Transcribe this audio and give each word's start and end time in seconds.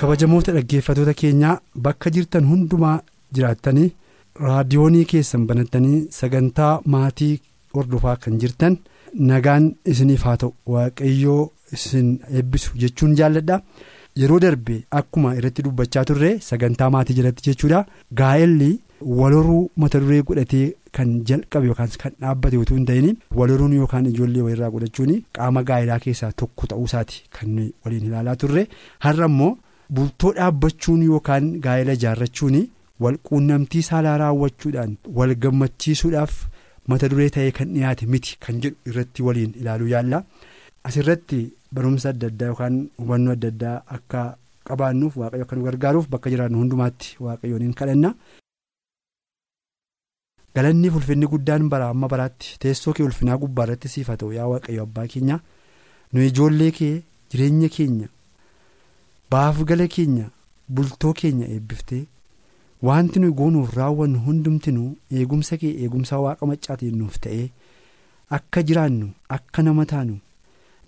Kabajamoota 0.00 0.52
dhaggeeffatoota 0.56 1.14
keenyaa 1.20 1.60
bakka 1.86 2.10
jirtan 2.16 2.44
hundumaa 2.50 2.96
jiraattanii 3.38 3.88
raadiyoonii 4.46 5.04
keessan 5.12 5.46
banattanii 5.50 5.98
sagantaa 6.18 6.72
maatii 6.94 7.32
hordofaa 7.76 8.16
kan 8.24 8.38
jirtan 8.44 8.76
nagaan 9.30 9.64
isiniif 9.92 10.22
haa 10.28 10.36
ta'u. 10.42 10.52
Waaqayyoo 10.72 11.40
isin 11.76 12.10
eebbisu 12.40 12.72
jechuun 12.82 13.14
jaalladha. 13.20 13.60
Yeroo 14.20 14.38
darbe 14.44 14.76
akkuma 15.00 15.34
irratti 15.38 15.62
dubbachaa 15.66 16.04
turre 16.10 16.30
sagantaa 16.50 16.90
maatii 16.96 17.14
jalatti 17.20 17.42
jechuudha. 17.50 17.84
Gaa'elli 18.20 18.70
waloruu 19.20 19.62
mata 19.76 20.00
duree 20.02 20.22
godhatee 20.28 20.66
kan 20.96 21.16
jalqabe 21.28 21.66
yookaan 21.70 21.90
kan 22.02 22.12
dhaabbate 22.20 22.56
utuu 22.62 22.76
hin 22.78 22.86
ta'in 22.90 23.16
waloruun 23.40 23.72
yookaan 23.80 24.06
ijoollee 24.12 24.42
walirraa 24.46 24.70
godhachuun 24.76 25.12
qaama 25.38 25.62
gaa'elaa 25.72 25.98
keessaa 26.06 26.32
tokko 26.42 26.66
ta'uusaati 26.72 27.22
kan 27.38 27.58
waliin 27.84 28.06
ilaalaa 28.12 28.36
turre. 28.44 28.68
Har'a 29.06 29.26
immoo. 29.32 29.56
Bultoo 29.94 30.32
dhaabbachuun 30.38 31.02
yookaan 31.10 31.46
gaa'ela 31.66 31.92
ijaarrachuun 31.98 32.56
walquunnamtii 33.04 33.82
saalaa 33.90 34.16
raawwachuudhaan 34.22 34.92
wal 35.18 35.34
gammachiisuudhaaf 35.44 36.34
mata 36.92 37.08
duree 37.12 37.30
ta'ee 37.36 37.50
kan 37.58 37.72
dhiyaate 37.76 38.06
miti 38.14 38.36
kan 38.44 38.60
jedhu 38.64 38.76
irratti 38.90 39.22
waliin 39.28 39.54
ilaaluu 39.60 39.88
yaalla 39.94 40.24
asirratti 40.90 41.40
barumsa 41.74 42.08
adda 42.12 42.26
addaa 42.32 42.46
yookaan 42.52 42.76
hubannoo 43.00 43.32
adda 43.36 43.48
addaa 43.54 43.76
akka 43.96 44.22
qabaannuuf 44.70 45.16
waaqayyo 45.22 45.44
akka 45.46 45.56
nu 45.58 45.64
gargaaruuf 45.68 46.08
bakka 46.14 46.30
jiraannu 46.34 46.58
hundumaatti 46.62 47.16
waaqayyoon 47.26 47.74
kadhanna. 47.80 48.10
galanni 50.54 50.88
ulfinni 50.98 51.26
guddaan 51.32 51.68
bara 51.72 51.88
amma 51.92 52.08
baraatti 52.12 52.56
teessoo 52.62 52.92
kee 52.96 53.04
ulfinaa 53.08 53.36
gubbaa 53.42 53.64
irratti 53.66 53.88
siif 53.92 54.08
haa 54.12 54.16
ta'u 54.22 54.32
yaa 54.38 54.48
waaqayyo 54.52 54.82
abbaa 54.86 55.06
keenya 55.12 55.36
nu 56.12 56.22
ijoollee 56.28 56.70
kee 56.78 56.94
jireenya 57.30 57.68
keenya. 57.76 58.08
Baaf 59.30 59.62
gala 59.70 59.86
keenya 59.96 60.26
bultoo 60.78 61.12
keenya 61.20 61.46
eebbiftee 61.56 62.04
wanti 62.88 63.20
nuyi 63.20 63.32
goonuuf 63.40 63.74
raawwannu 63.80 64.18
hundumtinuu 64.26 64.90
eegumsa 65.18 65.56
kee 65.60 65.74
eegumsa 65.84 66.18
waaqa 66.24 66.46
maccaatiin 66.50 66.96
nuuf 67.02 67.18
ta'ee 67.26 67.46
akka 68.38 68.62
jiraannu 68.68 69.08
akka 69.36 69.62
nama 69.66 69.84
taanu 69.92 70.16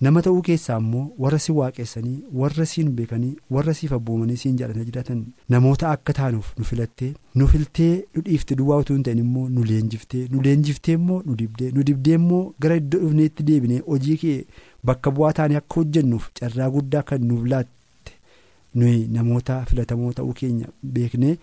nama 0.05 0.23
ta'uu 0.27 0.41
keessaa 0.47 0.79
immoo 0.83 1.03
warra 1.25 1.39
si 1.45 1.53
waaqessanii 1.59 2.23
warra 2.43 2.67
siin 2.71 2.89
beekanii 3.01 3.35
warra 3.57 3.75
siif 3.81 3.93
abboomanii 3.99 4.37
siin 4.41 4.57
jaallatanii 4.61 4.87
jiraatan 4.91 5.21
namoota 5.55 5.91
akka 5.97 6.13
taanuuf 6.21 6.49
nu 6.59 6.65
filattee 6.71 7.11
nu 7.41 7.47
filtee 7.53 7.93
nu 8.15 8.23
dhiifte 8.31 8.55
duwwaa 8.63 8.79
utuu 8.85 8.95
hin 8.97 9.03
ta'in 9.11 9.19
immoo 9.27 9.45
nu 9.59 9.65
leenjiftee 9.69 10.25
nu 10.33 10.43
leenjiftee 10.49 10.95
immoo 11.01 11.21
nu 11.27 11.37
dibdee 11.43 11.71
nu 11.77 11.83
dibdee 11.93 12.15
immoo 12.23 12.43
gara 12.67 12.77
iddoo 12.83 13.01
dhufneetti 13.05 13.43
deebinee 13.53 13.79
hojii 13.93 14.17
kee 14.25 14.35
bakka 14.91 15.11
bu'aa 15.21 15.33
taanee 15.41 15.57
akka 15.63 15.75
hojjennuuf 15.83 16.29
carraa 16.41 16.71
guddaa 16.79 17.03
kan 17.13 17.25
nuuf 17.29 17.47
laatte. 17.55 17.71
Nuyi 18.75 19.09
namoota 19.17 19.65
filatamoo 19.71 20.13
ta'uu 20.19 20.33
keenya 20.41 20.67
beeknee 20.97 21.35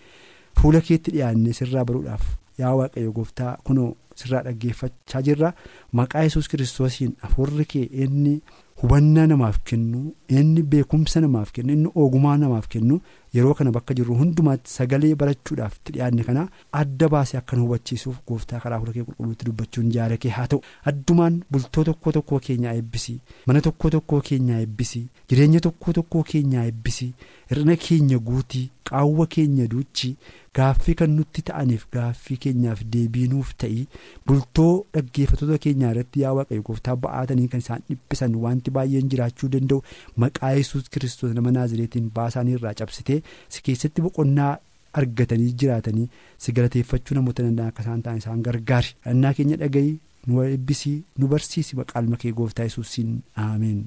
fuula 0.60 0.80
keetti 0.88 1.10
dhiyaannee 1.14 1.52
sirraa 1.58 1.84
baruudhaaf 1.90 2.24
yaa 2.62 2.74
waaqayyo 2.78 3.12
gooftaa 3.18 3.52
kunoo 3.64 3.90
sirraa 4.22 4.42
dhaggeeffachaa 4.46 5.22
jirra. 5.28 5.52
Maqaa 5.98 6.22
yesus 6.26 6.48
kiristoosiin 6.48 7.12
hafuurri 7.22 7.64
kee 7.72 7.86
inni 8.04 8.34
hubannaa 8.82 9.26
namaaf 9.30 9.58
kennu 9.70 10.00
inni 10.40 10.62
beekumsa 10.74 11.20
namaaf 11.24 11.52
kennu 11.58 11.72
inni 11.76 11.88
ogumaa 12.04 12.36
namaaf 12.42 12.68
kennu 12.74 13.00
yeroo 13.34 13.54
kana 13.58 13.70
bakka 13.76 13.94
jirru 13.98 14.14
hundumaatti 14.20 14.70
sagalee 14.76 15.12
barachuudhaaf 15.22 15.76
itti 15.80 15.92
dhiyaanne 15.96 16.24
kana 16.28 16.46
adda 16.80 17.08
baasee 17.14 17.38
akka 17.40 17.56
nu 17.56 17.66
hubachiisuuf 17.68 18.16
gooftaa 18.30 18.60
karaa 18.64 18.78
fuula 18.82 18.92
kee 18.96 19.04
qulqulluutti 19.08 19.44
dubbachuun 19.50 19.92
jaala 19.98 20.16
kee 20.24 20.30
haa 20.38 20.46
ta'u. 20.54 20.60
Addumaan 20.92 21.38
bultoo 21.52 21.84
tokko 21.90 22.12
tokkoo 22.18 22.40
keenyaa 22.48 22.74
eebbisii 22.80 23.18
mana 23.46 23.60
tokko 23.68 23.90
tokkoo 23.96 24.20
keenyaa 24.30 24.58
eebbisii 24.66 25.06
jireenya 25.30 25.60
tokko 25.68 25.92
tokkoo 26.00 26.22
keenyaa 26.34 26.64
eebbisii 26.72 27.12
hir'ina 27.50 27.76
keenya 27.86 28.18
guutii 28.30 28.66
qaawwa 28.90 29.26
keenya 29.34 29.66
duuchii 29.72 30.14
gaaffii 30.58 30.94
kan 31.00 31.10
nutti 31.16 31.42
ta'aniif 31.48 31.82
gaaffii 31.96 32.36
keenyaaf 32.44 32.80
deebiinuuf 32.94 33.50
ta'ii 33.62 33.82
bultoo 34.26 34.70
dhaggeeffatoota 34.94 35.58
keenyaa 35.66 35.90
irratti 35.94 36.20
yaa 36.24 36.32
waaqayyo 36.38 36.62
gooftaa 36.68 36.96
ba'aatanii 37.04 37.48
kan 37.52 37.62
isaan 37.64 37.82
dhiphisan 37.90 38.34
wanti 38.44 38.70
baay'een 38.76 39.08
jiraachuu 39.12 39.48
danda'u. 39.54 39.82
Maqaa 40.24 40.50
yesus 40.58 40.88
kiristoos 40.96 41.34
nama 41.38 41.52
naazireetiin 41.56 42.10
baasaanii 42.18 42.56
irraa 42.58 42.74
cabsitee 42.82 43.19
si 43.48 43.62
keessatti 43.68 44.02
boqonnaa 44.06 44.52
argatanii 45.00 45.52
jiraatanii 45.62 46.08
si 46.44 46.52
galateeffachuu 46.58 47.14
namoota 47.18 47.42
danda'an 47.46 47.68
akka 47.72 47.82
isaan 47.86 48.02
ta'an 48.06 48.18
isaan 48.22 48.42
gargaari 48.48 48.94
dhannaa 49.04 49.32
keenya 49.38 49.56
dhaga'ii 49.62 49.94
nu 50.26 50.42
eebbisii 50.48 50.96
nu 51.18 51.28
barsiisi 51.34 51.76
maqaalma 51.80 52.16
kee 52.22 52.32
gooftaa 52.40 52.64
yesuusiin 52.68 53.12
aameen. 53.44 53.80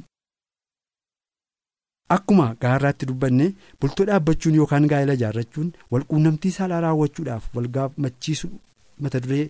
Akkuma 2.16 2.46
gaarraatti 2.64 3.06
dubbanne 3.10 3.46
bultoo 3.82 4.06
dhaabbachuun 4.10 4.56
yookaan 4.60 4.88
gaa'ela 4.92 5.14
ijaarrachuun 5.20 5.70
walquunnamtii 5.92 6.52
saalaa 6.58 6.82
raawwachuudhaaf 6.86 7.46
wal 7.56 7.68
gammachiisu 7.78 8.50
mata 9.06 9.20
duree 9.24 9.46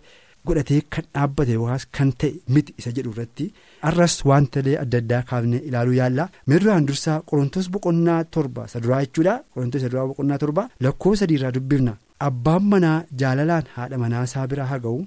godhatee 0.47 0.81
kan 0.93 1.05
dhaabbate 1.13 1.53
yookaas 1.57 1.85
kan 1.95 2.09
ta'e 2.19 2.31
miti 2.53 2.73
isa 2.79 2.91
jedhu 2.95 3.11
irratti 3.13 3.45
har'as 3.85 4.15
wantoota 4.29 4.73
adda 4.83 4.97
addaa 5.03 5.21
kaafnee 5.29 5.61
ilaaluu 5.67 5.95
yaalla. 6.01 6.29
Meeduraan 6.47 6.87
dursaa 6.87 7.19
qorontoos 7.29 7.67
boqonnaa 7.73 8.21
torba 8.33 8.67
saduraa 8.73 9.01
jechuudha. 9.05 9.35
Qorontoos 9.53 9.81
saduraa 9.85 10.07
boqonnaa 10.11 10.41
torba 10.43 10.69
lakkoofsa 10.83 11.23
sadiirraa 11.23 11.53
dubbifna. 11.55 11.93
Abbaan 12.27 12.63
manaa 12.71 12.97
jaalalaan 13.21 13.65
haadha 13.75 13.97
manaa 14.03 14.23
isaa 14.29 14.47
bira 14.51 14.65
haa 14.71 14.79
ga'u. 14.85 14.99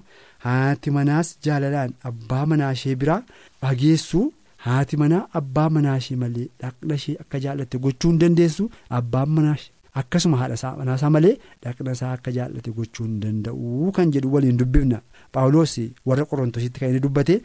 Haati 0.46 0.90
manaas 0.96 1.28
jaalalaan 1.46 1.94
abbaa 2.10 2.44
manaa 2.50 2.72
ishee 2.78 2.96
bira 3.02 3.22
hageessu. 3.68 4.22
haati 4.66 4.96
manaa 5.00 5.26
abbaa 5.38 5.68
manaa 5.74 5.96
ishee 6.02 6.16
malee 6.22 6.46
dhaqna 6.60 6.94
ishee 7.00 7.16
akka 7.22 7.38
jaallatte 7.44 7.78
gochuu 7.84 8.10
hin 8.12 8.20
dandeessu. 8.22 8.64
Abbaan 8.98 9.30
manaa 9.36 9.56
akkasuma 10.00 10.36
haadha 10.40 10.70
manaasaa 10.78 11.10
malee 11.16 11.34
dhaqna 11.64 11.92
isaa 11.96 12.12
akka 12.16 12.32
jaallate 12.36 12.70
gochuu 12.78 13.04
hin 13.06 13.20
danda'u 13.24 13.92
kan 13.98 14.10
jedhu 14.16 14.32
waliin 14.34 14.56
dubbifna. 14.62 15.00
Paawuloos 15.32 15.74
warra 16.10 16.24
qorontositti 16.30 16.80
kan 16.80 16.88
inni 16.90 17.00
dubbate 17.06 17.36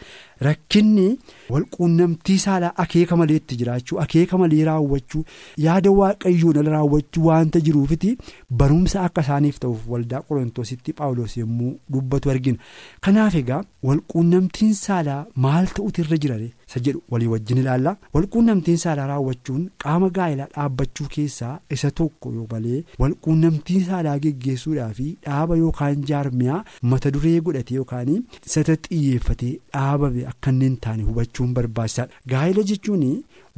rakkinni 0.48 1.08
walquunnamtii 1.56 2.38
saalaa 2.46 2.74
akeeka 2.84 3.18
maleetti 3.22 3.56
jiraachuu 3.62 4.00
akeeka 4.06 4.38
malee 4.44 4.64
raawwachuu 4.70 5.24
yaada 5.66 5.92
waaqayyoon 6.00 6.58
ala 6.64 6.72
raawwachuu 6.78 7.26
waanta 7.30 7.60
jiruufiti. 7.68 8.18
Barumsa 8.62 9.04
akka 9.08 9.22
isaaniif 9.28 9.60
ta'uuf 9.66 9.88
waldaa 9.96 10.22
qorontositti 10.30 10.94
paawuloos 11.02 11.38
yommuu 11.44 11.74
dubbatu 11.98 12.32
argina. 12.36 12.58
Kanaaf 13.02 13.36
egaa 13.44 13.64
walquunnamtiin 13.90 14.74
saalaa 14.86 15.26
maal 15.36 15.68
ta'utu 15.78 16.02
irra 16.06 16.18
jirare. 16.26 16.52
Isa 16.72 16.80
jedhu 16.88 17.02
walii 17.14 17.28
wajjin 17.34 17.58
ilaalla 17.64 17.94
walquunnamtiin 18.16 18.78
saalaa 18.84 19.08
raawwachuun 19.12 19.64
qaama 19.86 20.10
gaa'elaa 20.18 20.48
dhaabbachuu 20.56 21.08
keessaa 21.16 21.54
isa 21.78 21.92
tokko 22.02 22.32
yoo 22.38 22.48
malee 22.54 22.80
walquunnamtiin 23.04 23.86
saalaa 23.90 24.18
geggeessuudhaa 24.26 24.90
fi 25.00 25.08
dhaaba 25.28 25.58
yookaan 25.64 26.06
jaarmiyaa 26.14 26.60
mata 26.94 27.12
duree 27.18 27.36
godhatee 27.50 27.78
yookaan 27.82 28.14
isa 28.46 28.64
xiyyeeffatee 28.88 29.52
dhaabame 29.76 30.26
akka 30.34 30.50
inni 30.56 30.66
hin 30.72 30.78
taane 30.88 31.04
hubachuun 31.10 31.54
barbaachisaadha 31.60 32.14
gaa'ela 32.36 32.64
jechuun 32.74 33.06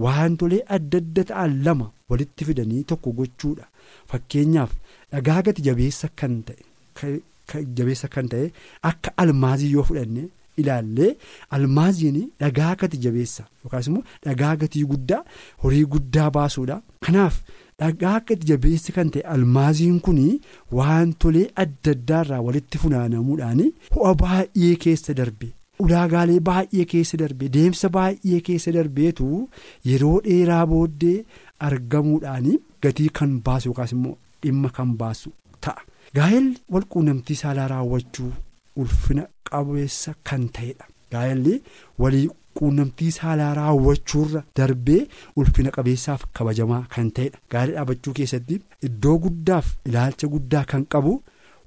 wantolee 0.08 0.62
adda 0.78 0.98
adda 1.06 1.24
ta'an 1.32 1.58
lama 1.66 1.92
walitti 2.14 2.46
fidanii 2.52 2.84
tokko 2.92 3.12
gochuudha 3.20 3.66
fakkeenyaaf 4.14 4.72
dhagaa 5.16 5.42
gati 5.50 5.62
jabeessa 5.70 6.08
kan 8.16 8.28
ta'e 8.32 8.46
akka 8.90 9.12
almaazii 9.24 9.72
yoo 9.76 9.84
fudhanne. 9.90 10.24
Ilaallee 10.58 11.12
almaaziin 11.58 12.20
dhagaa 12.40 12.76
gati 12.82 12.98
jabeessa. 13.06 13.44
Yookaas 13.64 13.88
immoo 13.88 14.04
dhagaa 14.26 14.56
gatii 14.62 14.84
guddaa 14.92 15.24
horii 15.64 15.86
guddaa 15.96 16.30
baasuudha. 16.38 16.82
Kanaaf 17.06 17.36
dhagaa 17.80 18.20
gati 18.28 18.48
jabeessi 18.52 18.92
kan 18.98 19.10
ta'e 19.16 19.22
almaaziin 19.36 20.00
kun 20.06 20.20
wantolee 20.80 21.48
adda 21.66 21.92
addaarraa 21.98 22.42
walitti 22.48 22.78
funaanamuudhaan 22.86 23.62
ho'a 23.96 24.16
baay'ee 24.24 24.76
keessa 24.86 25.14
darbe. 25.20 25.50
Ulaagaalee 25.84 26.40
baay'ee 26.50 26.86
keessa 26.92 27.18
darbe 27.22 27.50
deemsa 27.56 27.90
baay'ee 27.96 28.42
keessa 28.50 28.72
darbeetu 28.78 29.30
yeroo 29.92 30.18
dheeraa 30.28 30.66
booddee 30.74 31.18
argamuudhaan 31.68 32.48
gatii 32.84 33.10
kan 33.20 33.34
baasu 33.48 33.70
yookaas 33.70 33.92
immoo 33.96 34.18
dhimma 34.44 34.70
kan 34.78 34.94
baasu 35.02 35.32
ta'a. 35.66 35.82
Gaa'elli 36.16 36.58
walquunnamtii 36.74 37.36
saalaa 37.42 37.68
raawwachuu 37.74 38.32
ulfina 38.82 39.24
qabeessa 39.50 40.14
kan 40.30 40.48
ta'edha. 40.56 40.86
Gaa'elli 41.12 41.56
walii 42.04 42.28
walquunnamtii 42.30 43.12
saalaa 43.18 43.54
raawwachuurra 43.60 44.44
darbee 44.58 45.02
ulfina 45.42 45.72
qabeessaaf 45.78 46.22
kabajamaa 46.40 46.84
kan 46.96 47.10
ta'edha. 47.18 47.40
Gaa'ela 47.52 47.74
dhaabachuu 47.78 48.14
keessatti 48.20 48.60
iddoo 48.88 49.18
guddaaf 49.26 49.68
ilaalcha 49.90 50.28
guddaa 50.34 50.64
kan 50.72 50.86
qabu 50.96 51.14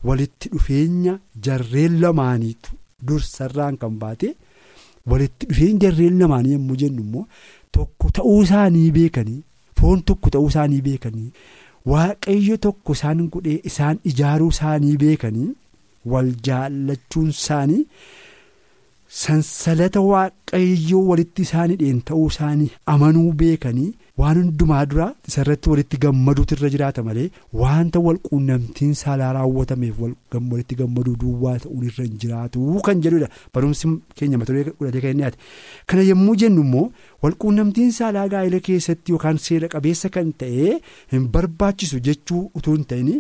walitti 0.08 0.48
dhufeenya 0.54 1.14
jarreen 1.46 2.00
lamaaniitu 2.02 2.70
dursarraan 3.08 3.76
kan 3.82 3.98
baate 4.02 4.28
walitti 5.12 5.46
dhufeenya 5.50 5.78
jarreen 5.84 6.18
lamaanii 6.22 6.52
yommuu 6.56 6.76
jennu 6.82 7.02
immoo 7.06 7.24
tokko 7.78 8.10
ta'uu 8.18 8.40
isaanii 8.46 8.90
beekanii 8.98 9.40
foon 9.80 10.02
tokko 10.10 10.30
ta'uu 10.36 10.48
isaanii 10.52 10.80
beekanii 10.88 11.30
waaqayyo 11.92 12.56
tokko 12.66 12.92
isaan 12.98 13.26
godhee 13.34 13.58
isaan 13.70 13.98
ijaaruu 14.12 14.48
isaanii 14.54 14.96
beekanii 15.02 15.48
wal 16.14 16.30
jaallachuun 16.50 17.28
isaanii. 17.38 17.84
sansalata 19.16 20.00
waaqayyoo 20.10 21.02
walitti 21.08 21.42
isaanii 21.46 21.76
dheen 21.82 21.98
ta'uu 22.08 22.24
isaanii 22.32 22.66
amanuu 22.92 23.28
beekanii 23.42 23.90
waan 24.20 24.38
hundumaa 24.40 24.80
dura 24.92 25.06
isarratti 25.30 25.70
walitti 25.72 26.00
gammaduutu 26.04 26.54
irra 26.56 26.70
jiraata 26.74 27.04
malee 27.08 27.26
wanta 27.60 28.00
walquunnamtiin 28.06 28.94
saalaa 29.02 29.28
raawwatameef 29.36 30.00
walitti 30.04 30.74
gammaduu 30.80 31.14
duwwaa 31.24 31.54
ta'uun 31.64 31.84
irra 31.90 32.04
hin 32.08 32.16
jiraatu 32.24 32.80
kan 32.88 33.04
jedhudha 33.06 33.28
barumsi 33.58 33.92
keenya 34.20 34.38
mata 34.42 34.52
duree 34.56 34.64
godhatee 34.80 35.04
kan 35.06 35.14
inni 35.16 35.30
kana 35.92 36.08
yommuu 36.08 36.34
jennu 36.42 36.64
immoo 36.66 36.86
walquunnamtiin 37.26 37.92
saalaa 38.00 38.26
gaa'ela 38.34 38.60
keessatti 38.70 39.14
yookaan 39.16 39.38
seera 39.46 39.68
qabeessa 39.76 40.08
kan 40.18 40.34
ta'e 40.42 40.80
hin 41.14 41.30
barbaachisu 41.38 42.02
jechuu 42.10 42.42
utuu 42.54 42.74
hin 42.78 42.84
ta'in 42.94 43.14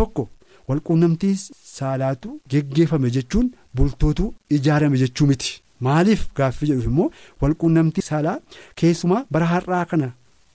tokko. 0.00 0.28
Walquunnamtii 0.68 1.34
saalaatu 1.76 2.34
geggeeffame 2.54 3.10
jechuun 3.16 3.46
bultootu 3.76 4.26
ijaarame 4.56 4.98
jechuu 5.02 5.26
miti 5.30 5.54
maaliif 5.86 6.22
gaaffii 6.40 6.68
jedhuuf 6.70 6.86
immoo 6.92 7.10
walquunnamtii 7.42 8.02
saalaa 8.10 8.36
keessumaa 8.82 9.22
bara 9.36 9.46
har'aa 9.54 9.84
kana 9.92 10.08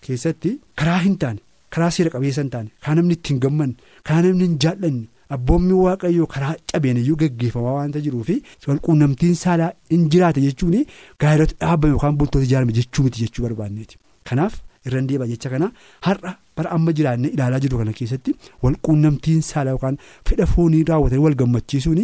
keessatti 0.07 0.51
karaa 0.81 0.99
hin 1.05 1.17
taane 1.23 1.39
karaa 1.75 1.91
seera 1.97 2.09
qabeessa 2.15 2.41
hin 2.45 2.49
taane 2.55 2.69
kan 2.87 2.95
namni 3.01 3.13
ittiin 3.19 3.39
gammanne 3.45 3.75
kan 4.09 4.23
namni 4.27 4.43
hin 4.49 4.57
jaallanne 4.65 5.07
abboommi 5.37 5.73
waaqayyoo 5.85 6.27
karaa 6.35 6.53
cabeen 6.73 6.97
iyyuu 7.03 7.15
geggeeffamaa 7.23 7.73
waanta 7.79 7.99
jiruufi 8.07 8.35
walquunnamtiin 8.67 9.35
saalaa 9.45 9.71
hin 9.93 10.03
jiraate 10.15 10.41
jechuun 10.47 10.75
gaa'elatu 11.23 11.55
dhaabame 11.63 11.91
yookaan 11.95 12.17
bultoota 12.21 12.45
ijaarame 12.49 12.73
jechuu 12.79 13.03
miti 13.07 13.19
jechuu 13.25 13.43
barbaanneeti 13.47 13.97
kanaaf. 14.29 14.53
irraan 14.87 15.05
deebi'a 15.09 15.27
jecha 15.31 15.49
kana 15.51 15.67
har'a 16.05 16.31
bara 16.57 16.71
amma 16.77 16.93
jiraanne 16.99 17.27
ilaalaa 17.35 17.59
jiru 17.65 17.77
kana 17.81 17.93
keessatti 17.99 18.35
walquunnamtiin 18.63 19.41
saalaa 19.49 19.71
yookaan 19.77 19.97
fedha 20.29 20.45
foonii 20.55 20.83
raawwatanii 20.89 21.23
wal 21.25 21.35
gammachiisuun 21.43 22.01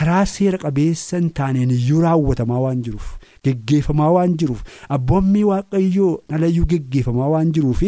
karaa 0.00 0.22
seera 0.34 0.58
qabeessa 0.64 1.16
hin 1.22 1.30
taaneen 1.40 1.70
iyyuu 1.78 2.00
raawwatamaa 2.06 2.60
waan 2.66 2.82
jiruuf 2.88 3.10
geggeeffamaa 3.48 4.10
waan 4.18 4.36
jiruuf 4.44 4.62
abboommi 4.98 5.44
waaqayyoo 5.52 6.12
dhalayyuu 6.32 6.66
geggeeffamaa 6.74 7.28
waan 7.36 7.52
jiruuf 7.58 7.82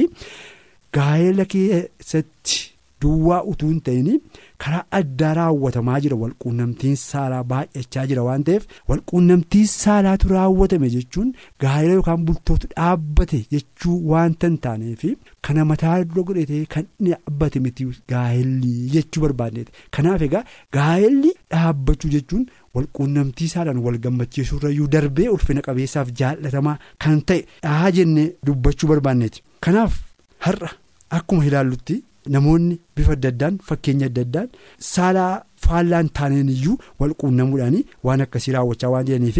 gaa'ela 0.98 1.44
keessatti 1.56 2.60
duwwaa 3.04 3.40
utuu 3.52 3.68
hin 3.70 3.80
ta'in 3.88 4.20
karaa 4.64 4.82
addaa 5.00 5.32
raawwatamaa 5.40 6.00
jira 6.06 6.16
walquunnamtiin 6.22 6.96
saalaa 7.02 7.42
baay'achaa 7.52 8.06
jira 8.12 8.22
waan 8.28 8.44
ta'eef 8.48 8.66
walquunnamtiin 8.92 9.66
saalaatu 9.74 10.28
raawwatame 10.34 10.90
jechuun 10.96 11.32
gaa'ela 11.66 11.92
yookaan 12.00 12.24
bultootu 12.30 12.66
dhaabbate 12.74 13.40
jechuu 13.54 13.96
waanta 14.12 14.46
hin 14.52 14.58
taaneef 14.66 15.04
kana 15.48 15.64
mataa 15.72 15.96
dura 16.04 16.22
godhatee 16.30 16.62
kan 16.76 16.86
dhaabbate 17.08 17.60
miti 17.68 17.88
gaa'elli 18.14 18.74
jechuu 18.96 19.22
barbaadneeti 19.26 19.72
kanaaf 19.98 20.22
egaa 20.28 20.44
gaa'elli 20.78 21.32
dhaabbachuu 21.56 22.10
jechuun 22.16 22.46
walquunnamtii 22.78 23.48
saalaan 23.54 23.78
wal 23.88 23.98
gammachiisuurrayyuu 24.06 24.88
darbee 24.94 25.28
ulfina 25.34 25.62
qabeessaaf 25.68 26.08
jaallatamaa 26.22 26.78
kan 27.04 27.20
ta'e 27.28 27.40
dhaa 27.68 27.90
jennee 27.98 28.26
dubbachuu 28.46 28.88
barbaadneeti 28.94 29.42
kanaaf 29.66 30.00
har'a 30.48 30.70
akkuma 31.18 31.44
ilaallutti. 31.50 31.96
Namoonni 32.34 32.78
bifa 32.96 33.12
adda 33.16 33.28
addaan 33.34 33.58
fakkeenya 33.68 34.06
adda 34.10 34.22
addaan 34.26 34.48
saalaa 34.92 35.32
faallaan 35.66 36.08
taaneen 36.18 36.48
iyyuu 36.56 36.76
walquunnamuudhaan 37.00 37.76
waan 38.06 38.20
akkasii 38.26 38.52
raawwachaa 38.56 38.90
waan 38.94 39.06
jiraniif 39.08 39.38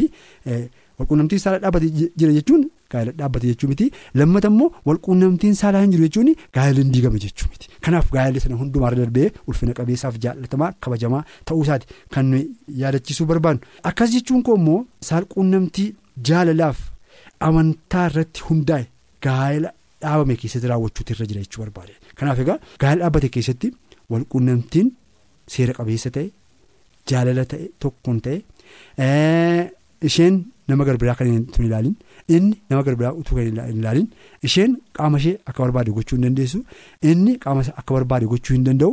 walquunnamtiin 0.98 1.40
saalaa 1.44 1.58
dhaabbate 1.64 1.88
jira 2.20 2.32
jechuun 2.38 2.64
gaa'ela 2.92 3.12
dhaabbate 3.19 3.46
jechuu 3.50 3.69
miti. 3.70 3.86
Lammata 4.20 4.48
immoo 4.52 4.70
walquunnamtiin 4.88 5.54
saalaa 5.60 5.81
hin 5.84 5.90
jiru 5.94 6.04
jechuun 6.08 6.31
gaa'ela 6.56 6.78
hin 6.82 6.92
diigame 6.94 7.19
jechuu 7.25 7.48
miti. 7.52 7.66
Kanaaf 7.84 8.10
gaa'elli 8.16 8.40
sana 8.44 8.56
hundumaarra 8.62 8.96
darbee 9.02 9.28
ulfina 9.48 9.72
qabeessaaf 9.78 10.19
jaallatamaa 10.25 10.72
kabajamaa 10.87 11.22
ta'uu 11.50 11.62
isaati. 11.66 11.87
Kan 12.14 12.32
yaadachiisuu 12.82 13.26
barbaannu. 13.30 13.60
Akkas 13.90 14.10
jechuun 14.16 14.42
koo 14.48 14.56
immoo 14.60 14.80
saalquunnamtii 15.08 15.88
jaalalaaf 16.30 16.78
amantaa 17.48 18.06
irratti 18.10 18.40
hundaa'e 18.50 18.87
gaa'ela. 19.28 19.70
Dhaabame 20.04 20.36
keessatti 20.42 20.68
raawwachuutu 20.72 21.10
irra 21.16 21.26
jira 21.30 21.40
jechuu 21.44 21.60
barbaade. 21.64 21.92
Kanaaf 22.18 22.38
egaa 22.44 22.58
gaa'ela 22.80 23.00
dhaabbate 23.04 23.28
keessatti 23.36 23.68
walquunnamtiin 24.12 24.88
seera 25.54 25.72
qabeessa 25.78 26.10
ta'e 26.16 26.26
jaalala 27.10 27.44
ta'e 27.52 27.64
tokkoon 27.82 28.18
ta'e 28.26 28.38
isheen 30.08 30.34
nama 30.68 30.84
garbiraa 30.88 31.14
kan 31.18 31.26
hin 31.30 31.44
ilaalin 31.66 31.94
inni 32.36 32.56
nama 32.70 32.82
garbiraa 32.86 33.12
utuu 33.20 33.36
kan 33.38 33.44
hin 33.48 33.78
ilaalin 33.80 34.06
isheen 34.48 34.76
qaama 34.98 35.18
ishee 35.22 35.34
akka 35.50 35.60
barbaade 35.64 35.90
gochuu 35.98 36.16
hin 36.18 36.24
dandeessu 36.26 36.60
inni 37.10 37.34
qaama 37.44 37.64
akka 37.82 37.92
barbaade 37.96 38.26
gochuu 38.32 38.54
hin 38.56 38.64
danda'u 38.68 38.92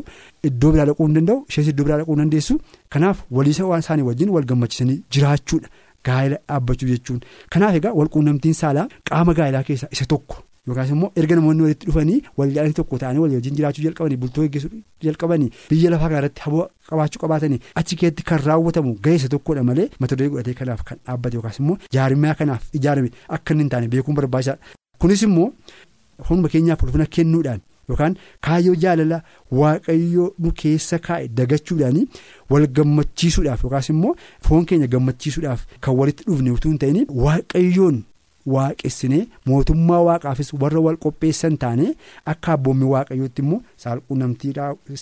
iddoo 0.50 0.72
biraa 0.76 0.88
dhaquu 0.90 1.08
hin 1.10 1.16
danda'u 1.20 1.38
ishees 1.54 1.68
iddoo 1.74 1.86
biraa 1.88 2.00
dhaquu 2.02 2.14
hin 2.16 2.22
dandeessu. 2.24 2.54
Kanaaf 2.94 3.18
waliisa 3.38 3.64
isaanii 3.84 4.06
wajjin 4.10 4.30
wal 4.36 4.46
gammachiisanii 4.52 4.98
jiraachuudha. 5.16 5.70
Gaa'ela 6.08 6.38
dhaabbachuu 6.50 6.88
jechuun. 6.94 7.20
Kanaaf 7.54 7.74
egaa 7.80 7.94
walquunnamtiin 8.00 8.56
saalaa 8.62 8.88
qaama 9.10 9.34
gaa'elaa 9.40 9.64
keessaa 9.68 9.90
isa 9.98 10.06
tokko. 10.14 10.36
Yookaas 10.68 10.90
immoo 10.94 11.12
erga 11.20 11.36
namoonni 11.38 11.64
walitti 11.66 11.88
dhufanii 11.90 12.20
wal 12.38 12.74
tokko 12.80 12.98
ta'anii 13.04 13.20
walii 13.24 13.36
wajjin 13.40 13.56
jiraachuu 13.60 13.84
jalqabanii 13.86 14.18
bultoo 14.24 14.44
gaggeessuu 14.44 14.82
jalqabanii 15.06 15.50
biyya 15.70 15.90
lafaa 15.94 16.10
kanarratti 16.12 16.42
haboo 16.46 16.66
qabaachuu 16.90 17.20
qabaatanii 17.24 17.60
achi 17.82 17.96
keessatti 18.02 18.24
kan 18.32 18.40
raawwatamu 18.50 18.94
ga'eessa 19.08 19.30
tokkodha 19.36 19.64
malee 19.70 19.88
mata 20.06 20.16
duree 20.20 20.30
godhatee 20.36 20.54
kanaaf 20.60 20.84
kan 20.90 20.98
dhaabbate 21.08 21.36
yookaas 21.40 21.60
immoo 21.64 21.78
jaarmiyaa 21.98 22.36
kanaaf 22.44 22.68
ijaarame 22.80 23.10
akka 23.38 23.54
inni 23.56 23.64
hin 23.66 23.70
taane 23.74 23.88
beekuun 23.96 24.16
barbaachisaadha 24.22 24.78
kunis 25.06 25.24
immoo 25.30 25.50
hunduma 26.30 26.50
keenyaaf 26.56 26.84
ulfina 26.88 27.06
kennuudhaan 27.18 27.62
yookaan 27.90 28.16
kaayyoo 28.50 28.76
jaalala 28.86 29.22
waaqayyoo 29.62 30.30
nu 30.46 30.52
keessa 30.62 31.00
kaa'e 31.10 31.28
dagachuudhaan 31.42 32.00
wal 32.54 32.68
gammachiisuudhaaf 32.80 33.64
yookaas 33.68 33.90
immoo 33.96 34.14
foon 34.48 34.66
keenya 34.74 34.88
gammachiisuudhaaf 34.96 35.66
kan 35.88 35.98
walitti 36.04 36.24
dhufne 36.30 36.52
utuu 36.58 36.72
hin 36.72 36.80
ta'in 36.86 37.06
waaqayyoon. 37.26 38.02
Waaqessinee 38.56 39.22
mootummaa 39.50 40.02
waaqaafis 40.08 40.50
warra 40.62 40.80
wal 40.86 40.98
qopheessan 41.06 41.58
taane 41.64 41.86
akka 42.34 42.54
abboommi 42.58 42.86
waaqayyootti 42.94 43.42
immoo 43.46 43.60
saalquunnamtii 43.84 44.54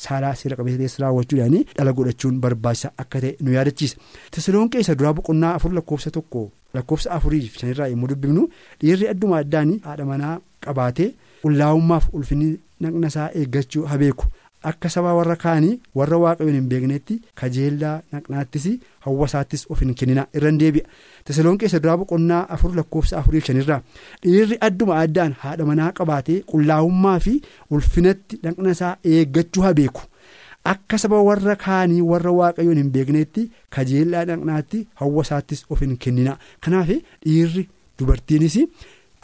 saalaa 0.03 0.35
seera 0.41 0.55
qabeessa 0.59 1.03
raawwachuudhaan 1.03 1.57
dhala 1.77 1.93
godhachuun 1.99 2.39
barbaachisaa 2.45 2.91
akka 3.05 3.21
ta'e 3.25 3.35
nu 3.43 3.51
yaadachiisa 3.57 3.97
tasaloon 4.37 4.69
keessa 4.75 4.95
duraa 5.01 5.13
boqonnaa 5.21 5.53
afur 5.59 5.71
lakkoofsa 5.79 6.11
tokko 6.17 6.43
lakkoofsa 6.77 7.11
afurii 7.17 7.43
shanirraa 7.59 7.87
yommuu 7.93 8.09
dubbifnu 8.13 8.47
dhiirri 8.81 9.07
adduma 9.13 9.37
addaan 9.43 9.71
haadha 9.87 10.05
manaa 10.11 10.35
qabaatee 10.65 11.09
qullaa'ummaaf 11.43 12.09
ulfinni 12.13 12.49
naqna 12.83 13.07
isaa 13.11 13.29
eeggachuu 13.39 13.85
habeeku. 13.91 14.25
Akka 14.69 14.89
saba 14.89 15.13
warra 15.15 15.35
kaanii 15.43 15.79
warra 15.95 16.17
waaqayyoon 16.23 16.55
hin 16.57 16.67
beeknetti 16.71 17.15
kajeellaa 17.41 17.93
naqnaattis 18.13 18.65
hawwasaattis 19.05 19.65
of 19.75 19.79
hin 19.83 19.93
kennina 20.01 20.25
irra 20.39 20.51
deebi'a 20.61 20.87
tasaloon 21.29 21.57
keessa 21.61 21.79
duraa 21.85 21.97
boqonnaa 22.01 22.41
afur 22.55 22.71
lakkoofsa 22.79 23.17
afuriif 23.21 23.45
shanirraa 23.49 23.79
dhiirri 24.25 24.57
adduma 24.69 24.97
addaan 25.03 25.35
haadha 25.45 25.65
manaa 25.71 25.91
qabaatee 26.01 26.37
qullaa'ummaa 26.51 27.15
fi 27.27 27.35
ulfinatti 27.77 28.39
naqna 28.43 28.71
isaa 28.77 28.91
eeggachuu 29.13 29.63
habeeku 29.67 30.01
akka 30.73 30.97
saba 31.05 31.21
warra 31.29 31.55
kaanii 31.65 32.01
warra 32.11 32.31
waaqayyoon 32.41 32.77
hin 32.83 32.91
beeknetti 32.99 33.47
kajeellaa 33.79 34.25
naqnaatti 34.33 34.85
hawwasaattis 35.01 35.65
of 35.69 35.81
hin 35.87 35.97
kennina 36.05 36.37
kanaaf 36.67 36.87
dhiirri 37.25 37.67
dubartiinis 37.99 38.57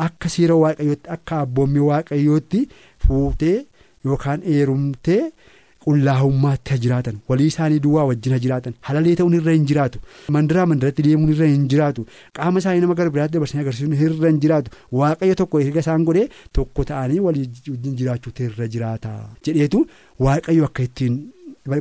akka 0.09 0.29
seera 0.39 0.55
waaqayyootti 0.65 1.09
akka 1.19 1.39
abboommi 1.43 1.79
waaqayyootti 1.91 2.67
fuutee. 3.07 3.57
Yookaan 4.09 4.41
heerumtee 4.53 5.21
qullaa'ummaatti 5.85 6.71
ha 6.73 6.77
jiraatan 6.83 7.17
walii 7.29 7.47
isaanii 7.51 7.79
duwwaa 7.85 8.05
wajjin 8.11 8.33
ha 8.35 8.39
jiraatan 8.45 8.73
halalee 8.87 9.15
ta'uun 9.19 9.33
irra 9.39 9.53
hin 9.57 9.65
jiraatu 9.71 9.99
mandaraa 10.35 10.65
mandaratti 10.71 11.03
deemuun 11.07 11.31
irra 11.35 11.47
hin 11.51 11.67
jiraatu 11.73 12.05
qaama 12.39 12.59
isaanii 12.63 12.81
nama 12.85 12.95
gara 13.01 13.09
biraatti 13.17 13.33
dabarsanii 13.37 13.63
agarsiisuun 13.65 13.93
irra 14.07 14.31
hin 14.33 14.39
jiraatu 14.45 14.71
waaqayyo 15.01 15.35
tokko 15.43 15.61
erga 15.65 15.79
isaan 15.85 16.05
godhee 16.09 16.25
tokko 16.59 16.83
ta'anii 16.91 17.19
walii 17.27 17.45
wajjin 17.69 17.95
jiraachuutu 18.01 18.43
irra 18.49 18.67
jiraata 18.77 19.13
jedheetu 19.49 19.85
waaqayyo 20.27 20.65
akka 20.71 20.83
ittiin. 20.89 21.15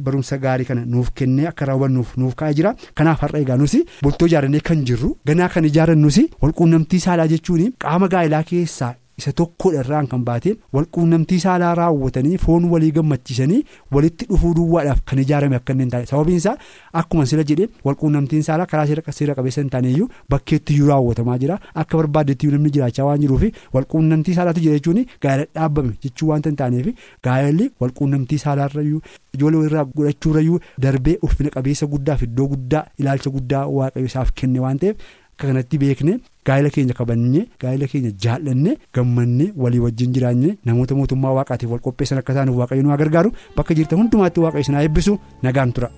barumsa 0.04 0.36
gaarii 0.42 0.64
kana 0.68 0.82
nuuf 0.92 1.08
kennee 1.20 1.46
akka 1.48 1.66
raawwannuuf 1.68 2.12
nuuf 2.20 2.34
kaa'ee 2.42 2.54
jira 2.60 2.70
kanaaf 3.00 3.20
har'a 3.24 3.40
egaa 3.44 3.56
nusi 3.62 3.80
bultoo 4.04 4.26
ijaarannee 4.30 4.60
kan 4.68 4.84
jirru 4.90 5.10
ganaa 5.30 5.48
kan 5.54 5.64
ijaarannus 5.70 6.18
walquunnamtii 6.44 7.00
saalaa 7.06 7.26
jechuun 7.32 7.66
qaama 7.84 8.08
gaa'elaa 8.14 8.40
keessaa 8.50 8.88
isa 9.18 9.32
tokkodha 9.40 9.80
irraan 9.84 10.06
kan 10.12 10.24
baateen 10.28 10.56
walquunnamtii 10.76 11.38
saalaa 11.44 11.74
raawwatanii 11.80 12.38
foon 12.44 12.64
walii 12.72 12.90
gammachiisanii 12.98 13.60
walitti 13.96 14.26
dhufuu 14.30 14.54
duwwaadhaaf 14.58 15.00
kan 15.10 15.18
ijaarame 15.24 15.56
akka 15.60 15.72
inni 15.76 15.82
hin 15.86 15.90
taane 15.94 16.06
sababiin 16.12 16.36
isaa 16.42 16.56
akkuma 17.02 17.26
sila 17.32 17.44
jedhee 17.50 17.68
walquunnamtiin 17.88 18.42
saalaa 18.48 18.66
karaa 18.72 18.86
seera 19.18 19.34
qabeessa 19.38 19.60
hin 19.62 19.70
taaneyyuu 19.76 20.08
bakkeetti 20.36 20.72
iyyuu 20.74 20.88
raawwatamaa 20.92 21.38
jira 21.44 21.58
akka 21.84 21.96
barbaadetti 22.02 22.46
namni 22.56 22.70
jiraachaa 22.78 23.04
waan 23.10 23.20
jiruufi 23.26 23.52
walquunnamtii 23.78 24.34
saalaatu 24.40 24.60
jira 24.66 24.74
jechuun 24.80 25.04
gaa'ela 25.26 25.46
dhaabbame 25.54 25.92
jechuu 26.06 26.28
waanta 26.34 26.50
hin 26.54 26.56
taaneef 26.62 26.86
gaa'elli 27.28 27.70
walquunnamtii 27.80 28.38
saalaarrayyuu 28.46 29.00
ijoollee 29.38 29.64
irraa 29.68 29.84
godhachuurrayyuu 29.96 30.58
darbee 30.86 31.18
ulfina 31.28 31.50
qabeessa 31.58 31.86
guddaaf 31.96 32.22
iddoo 32.30 32.46
guddaa 32.54 32.84
ilaalcha 33.04 33.30
guddaa 33.36 33.66
waaqayyo 33.76 34.06
isaaf 34.12 34.30
kenne 34.40 34.60
waan 34.66 34.78
ta'eef. 34.82 34.96
Akka 35.34 35.48
kanatti 35.50 35.78
beekne 35.82 36.12
gaa'ela 36.46 36.70
keenya 36.74 36.94
kabannee 36.98 37.42
gaa'ela 37.62 37.86
keenya 37.92 38.10
jaallanne 38.24 38.76
gammannee 38.94 39.48
walii 39.62 39.80
wajjin 39.86 40.12
jiraanne 40.16 40.50
namoota 40.70 40.94
mootummaa 40.98 41.32
waaqaatiif 41.38 41.70
wal 41.74 41.82
qopheessan 41.86 42.18
akka 42.22 42.32
isaan 42.36 42.54
waaqayyo 42.60 42.82
nu 42.86 42.96
gargaaru 43.02 43.32
bakka 43.56 43.74
jirtan 43.80 43.98
hundumaatti 44.02 44.40
waaqayyo 44.44 44.62
isin 44.66 44.74
haa 44.78 44.84
eebbisu 44.86 45.18
nagaan 45.42 45.72
tura. 45.78 45.90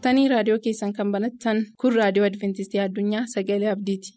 Turtanii 0.00 0.28
raadiyoo 0.32 0.58
keessan 0.66 0.92
kan 0.98 1.10
banattan 1.16 1.60
kun 1.82 1.96
raadiyoo 2.00 2.28
adventistii 2.30 2.80
addunyaa 2.86 3.24
sagalee 3.34 3.70
abdiiti. 3.76 4.14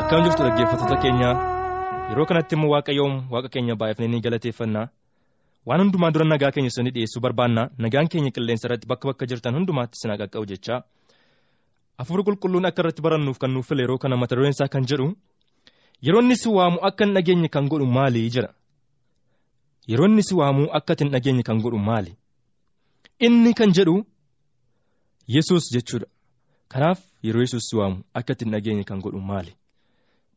Akkam 0.00 0.24
jirtu 0.26 0.44
dhaggeeffattoota 0.46 0.96
keenya 1.04 1.30
yeroo 2.10 2.26
kanatti 2.30 2.54
immoo 2.56 2.70
waaqayyoon 2.74 3.14
waaqa 3.32 3.48
keenya 3.54 3.74
baay'ifnee 3.80 4.08
ni 4.12 4.20
galateeffannaa. 4.26 4.86
Waan 5.66 5.80
hundumaa 5.82 6.10
dura 6.14 6.24
nagaa 6.32 6.50
keenya 6.54 6.70
sanii 6.76 6.90
dhiyeessuu 6.94 7.20
barbaanna 7.24 7.62
nagaan 7.84 8.08
keenya 8.12 8.30
qilleensa 8.36 8.64
irratti 8.68 8.86
bakka 8.92 9.06
bakka 9.10 9.24
jirtan 9.30 9.54
hundumaatti 9.58 9.96
sinaa 10.02 10.16
qaqqabu 10.22 10.46
jechaa. 10.52 10.80
Hafuurri 11.98 12.24
qulqulluun 12.28 12.66
akka 12.68 12.80
irratti 12.82 13.02
barannuuf 13.06 13.38
kan 13.38 13.50
nuuf 13.54 13.66
file 13.68 13.82
yeroo 13.84 13.98
kana 14.02 14.16
mata 14.16 14.36
dureen 14.36 14.54
isaa 14.56 14.68
kan 14.74 14.84
jedhu 14.90 15.06
yeroo 16.06 16.22
inni 16.22 16.36
si 16.42 16.48
waamu 16.48 16.78
akka 16.88 17.04
hin 17.04 17.14
dhageenye 17.14 17.48
kan 17.48 17.68
godhu 17.68 17.86
maali 17.96 18.30
jira? 18.34 18.50
Yeroo 19.90 20.06
inni 20.10 20.22
si 20.22 20.34
waamu 20.40 20.68
akka 20.80 20.94
hin 21.00 21.10
dhageenye 21.12 21.42
kan 21.42 21.58
godhu 21.64 21.78
maali? 21.78 22.12
Inni 23.20 23.52
kan 23.54 23.70
jedhu 23.76 23.96
yesus 25.26 25.64
jechuudha. 25.74 26.06
Kanaaf 26.72 27.00
yeroo 27.22 27.42
yesus 27.44 27.64
si 27.68 27.76
waamu 27.76 28.02
akka 28.14 28.34
hin 28.40 28.50
dhageenye 28.54 28.84
kan 28.84 29.00
godhu 29.00 29.20
maali. 29.20 29.52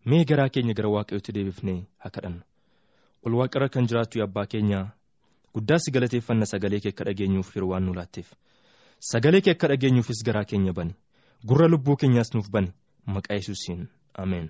Mee 0.06 0.24
garaa 0.26 0.50
keenya 0.50 0.74
gara 0.74 0.90
waaqayyootti 0.90 1.32
deebifnee 1.36 1.80
haa 1.98 2.10
kadhannu? 2.16 2.42
Ol 3.26 3.34
waaqarra 3.40 3.70
kan 3.70 3.88
jiraattu 3.88 4.24
abbaa 4.24 4.46
keenya 4.46 4.80
guddaa 5.54 5.78
si 5.80 5.92
galateeffanna 5.92 6.46
sagalee 6.46 6.80
kee 6.80 6.90
akka 6.94 7.04
dhageenyuuf 7.06 7.56
yeroo 7.56 7.70
waan 7.74 7.84
nu 7.86 7.94
laatteef. 7.94 8.34
Sagalee 9.00 9.42
kee 9.42 9.52
akka 9.52 9.68
dhageenyuufis 9.68 10.24
garaa 10.26 10.44
keenya 10.46 10.74
bani. 10.74 10.94
Gurra 11.48 11.68
lubbuu 11.68 11.96
keenyaas 11.96 12.34
nuuf 12.34 12.50
bani. 12.52 12.72
Maqaa 13.06 13.36
yesuusiin. 13.36 13.88
Ameen. 14.14 14.50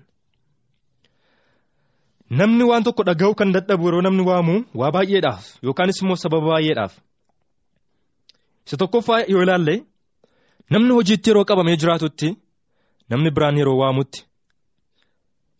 namni 2.30 2.64
waan 2.64 2.82
tokko 2.84 3.02
dhaga'uu 3.04 3.34
kan 3.34 3.52
dadhabu 3.54 3.84
yeroo 3.86 4.00
namni 4.02 4.22
waamu 4.28 4.54
waa 4.80 4.90
baay'eedhaaf 4.94 5.44
yookaanis 5.66 5.98
immoo 6.02 6.16
sababa 6.16 6.46
baay'eedhaaf. 6.52 6.94
Isa 8.66 8.76
tokkoffaa 8.76 9.18
yoo 9.32 9.42
ilaalle 9.42 9.74
namni 10.70 10.92
hojiitti 10.98 11.30
yeroo 11.30 11.44
qabamee 11.50 11.76
jiraatutti 11.82 12.28
namni 13.10 13.30
biraan 13.30 13.56
yeroo 13.60 13.76
waamutti. 13.82 14.24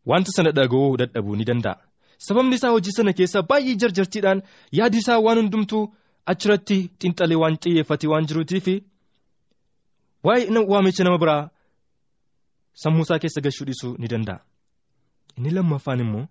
Wanta 0.07 0.31
sana 0.37 0.51
dhaga'uu 0.53 0.97
dadhabuu 1.01 1.37
ni 1.37 1.45
danda'a. 1.45 1.77
Sababni 2.19 2.55
isaa 2.59 2.71
hojii 2.75 2.93
sana 2.97 3.13
keessa 3.13 3.43
baay'ee 3.43 3.75
jarjartiidhaan 3.83 4.43
yaadi 4.79 4.99
isaa 5.03 5.19
waan 5.27 5.39
hundumtuu 5.41 5.85
achirratti 6.33 6.79
xiinxalee 7.01 7.39
waan 7.43 7.57
xiyyeeffatee 7.63 8.09
waan 8.13 8.27
jiruutiif 8.29 8.67
waa'ee 10.27 10.65
waamicha 10.73 11.05
nama 11.05 11.19
biraa 11.23 11.51
sammuu 12.83 13.03
isaa 13.07 13.19
keessa 13.23 13.41
gashuu 13.47 13.65
dhiisuu 13.69 13.97
ni 13.99 14.09
danda'a. 14.13 14.41
Inni 15.37 15.51
lammaffaan 15.57 16.01
immoo 16.05 16.25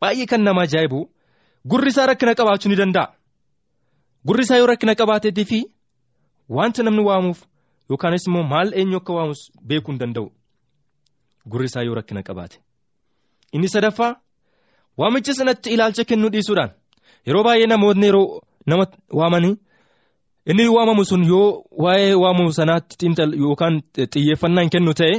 baay'ee 0.00 0.26
kan 0.26 0.42
nama 0.44 0.62
ajaa'ibu 0.66 1.00
gurri 1.70 1.88
isaa 1.94 2.06
rakkina 2.06 2.34
qabaachuu 2.34 2.68
ni 2.72 2.76
danda'a. 2.82 3.08
Gurri 4.26 4.42
isaa 4.44 4.56
yoo 4.60 4.66
rakkina 4.72 4.94
qabaateetii 5.00 5.44
fi 5.52 5.58
wanta 6.48 6.82
namni 6.82 7.02
waamuuf 7.08 7.40
yookaanis 7.90 8.26
immoo 8.28 8.42
maal 8.52 8.68
eenyu 8.80 8.96
akka 9.00 9.12
waamus 9.18 9.40
beekuu 9.68 9.92
hin 9.92 10.00
danda'u. 10.00 10.26
Gurri 11.50 11.64
isaa 11.72 11.82
yoo 11.86 11.94
rakkina 11.94 12.22
qabaate. 12.22 12.58
Inni 13.52 13.68
sadaffaa 13.68 14.16
waamicha 14.98 15.34
sanatti 15.34 15.70
ilaalcha 15.74 16.04
kennuu 16.04 16.30
dhiisuudhaan 16.32 16.70
yeroo 17.26 17.42
baay'ee 17.46 17.66
namoonni 17.66 18.06
yeroo 18.06 18.40
nama 18.66 18.84
waamanii 19.20 19.56
inni 20.50 20.68
waamamu 20.76 21.04
sun 21.04 21.22
yoo 21.30 21.64
waa'ee 21.84 22.14
waamamu 22.22 22.52
sanaatti 22.52 23.06
yookaan 23.42 23.82
hin 24.60 24.70
kennu 24.74 24.92
ta'e 25.00 25.16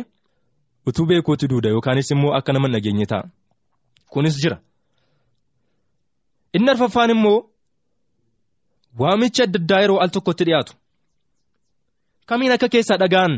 utuu 0.88 1.06
beekuutti 1.10 1.48
duuda 1.52 1.70
yookaanis 1.70 2.12
immoo 2.12 2.34
akka 2.38 2.54
nama 2.54 2.68
nageenye 2.68 3.06
ta'a. 3.06 3.24
Kunis 4.12 4.36
jira. 4.44 4.58
Inni 6.54 6.70
arfaffaan 6.72 7.10
immoo 7.16 7.38
waamicha 9.00 9.44
adda 9.44 9.60
addaa 9.62 9.82
yeroo 9.84 10.00
al 10.04 10.10
tokkotti 10.10 10.44
dhiyaatu 10.48 10.74
kamiin 12.30 12.52
akka 12.56 12.68
keessaa 12.74 12.98
dhaga'an 13.04 13.34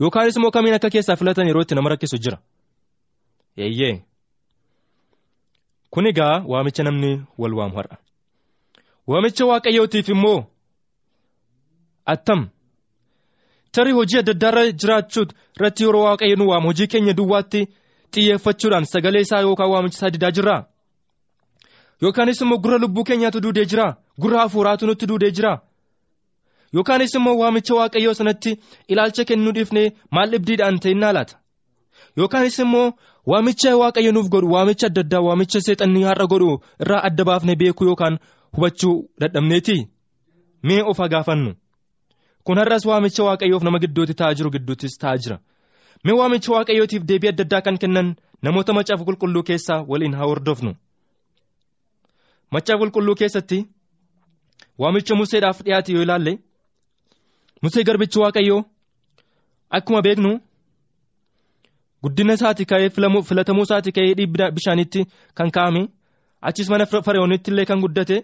yookaanis 0.00 0.36
immoo 0.36 0.50
kamiin 0.56 0.74
akka 0.76 0.90
keessaa 0.90 1.16
filatan 1.16 1.46
yeroo 1.48 1.62
itti 1.62 1.74
nama 1.74 1.88
rakkisu 1.92 2.18
jira. 2.24 2.38
Eeyyee. 3.56 4.02
Kun 5.90 6.06
egaa 6.06 6.42
waamicha 6.46 6.82
namni 6.82 7.22
wal 7.38 7.54
waamu 7.54 7.76
har'a. 7.76 7.96
Waamicha 9.06 9.44
waaqayyootiif 9.46 10.08
immoo 10.08 10.44
attam 12.06 12.48
tarii 13.72 13.92
hojii 13.92 14.18
adda 14.18 14.32
addaa 14.32 14.50
irra 14.50 14.72
jiraachuu 14.80 15.24
irratti 15.56 15.82
yeroo 15.84 16.04
waaqayyo 16.04 16.46
waamu 16.50 16.66
hojii 16.68 16.86
keenya 16.86 17.12
duwwaatti 17.18 17.60
xiyyeeffachuudhaan 18.12 18.84
sagalee 18.92 19.20
isaa 19.26 19.40
yookaan 19.46 19.70
waamicha 19.70 19.96
isaa 19.98 20.10
didaa 20.14 20.30
jirraa? 20.30 20.64
Yookaanis 22.02 22.40
immoo 22.40 22.58
gurra 22.58 22.78
lubbuu 22.78 23.04
keenyaatu 23.04 23.40
duudee 23.40 23.64
jira 23.64 23.96
gurra 24.20 24.40
hafuuraatu 24.40 24.86
nutti 24.86 25.06
duudee 25.06 25.30
jira 25.30 25.60
yookaanis 26.74 27.14
immoo 27.14 27.38
waamicha 27.38 27.74
waaqayyoo 27.74 28.14
sanatti 28.14 28.60
ilaalcha 28.88 29.24
kennuu 29.24 29.52
dhiifnee 29.52 29.92
maal 30.10 30.30
dhibdiidhaan 30.30 30.78
ta'inaa 30.78 31.12
laata? 31.12 31.36
Yookaanis 32.16 32.58
immoo. 32.58 32.92
Waamicha 33.26 33.76
waaqayyo 33.76 34.12
nuuf 34.12 34.28
godhu 34.28 34.52
waamicha 34.54 34.86
adda 34.86 35.00
addaa 35.04 35.20
waamicha 35.26 35.60
seexannii 35.66 36.02
har'a 36.08 36.26
godhu 36.32 36.50
irraa 36.82 37.02
adda 37.08 37.24
baafnee 37.28 37.56
beekuu 37.60 37.84
yookaan 37.90 38.18
hubachuu 38.54 39.10
dadhabneeti? 39.20 39.76
Mee 40.62 40.82
of 40.90 40.98
gaafannu. 41.12 41.54
Kun 42.44 42.58
har'as 42.58 42.86
waamicha 42.86 43.24
waaqayyoof 43.28 43.62
nama 43.66 43.78
gidduutti 43.82 44.14
taa'aa 44.14 44.34
jiru 44.38 44.50
gidduuttis 44.50 44.98
taa'aa 44.98 45.16
jira. 45.22 45.38
Mee 46.04 46.12
waamicha 46.20 46.52
waaqayyootiif 46.52 47.02
deebii 47.08 47.28
adda 47.32 47.42
addaa 47.46 47.60
kan 47.66 47.78
kennan 47.82 48.14
namoota 48.42 48.72
macaafa 48.72 49.04
qulqulluu 49.08 49.42
keessaa 49.42 49.84
waliin 49.90 50.14
haa 50.14 50.26
hordofnu. 50.30 50.72
Macaafa 52.52 52.78
qulqulluu 52.82 53.14
keessatti 53.20 53.58
waamicha 54.78 55.14
museedhaaf 55.18 55.58
dhiyaate 55.64 55.92
yoo 55.92 56.02
ilaalle 56.06 56.38
musee 57.62 57.84
garbichi 57.84 58.18
waaqayyoo 58.18 58.60
akkuma 59.70 60.02
beeknu. 60.02 60.40
Guddina 62.06 62.32
isaati 62.38 62.64
ka'ee 62.70 62.90
filatamuu 63.28 63.62
isaati 63.66 63.90
ka'ee 63.96 64.14
dhiibbi 64.18 64.50
bishaanitti 64.56 65.00
kan 65.34 65.50
kaa'ame 65.56 65.82
achis 66.48 66.68
mana 66.70 66.86
fara'oonitti 66.86 67.50
illee 67.50 67.66
kan 67.70 67.80
guddate 67.84 68.16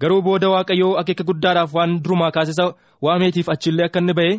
garuu 0.00 0.22
booda 0.26 0.48
waaqayyoo 0.54 0.98
akeeka 1.00 1.24
guddaadhaaf 1.28 1.74
waan 1.74 2.02
durumaa 2.04 2.32
kaasisa 2.36 2.64
waameetiif 3.04 3.48
achillee 3.54 3.86
akka 3.86 4.00
inni 4.02 4.14
ba'e 4.18 4.32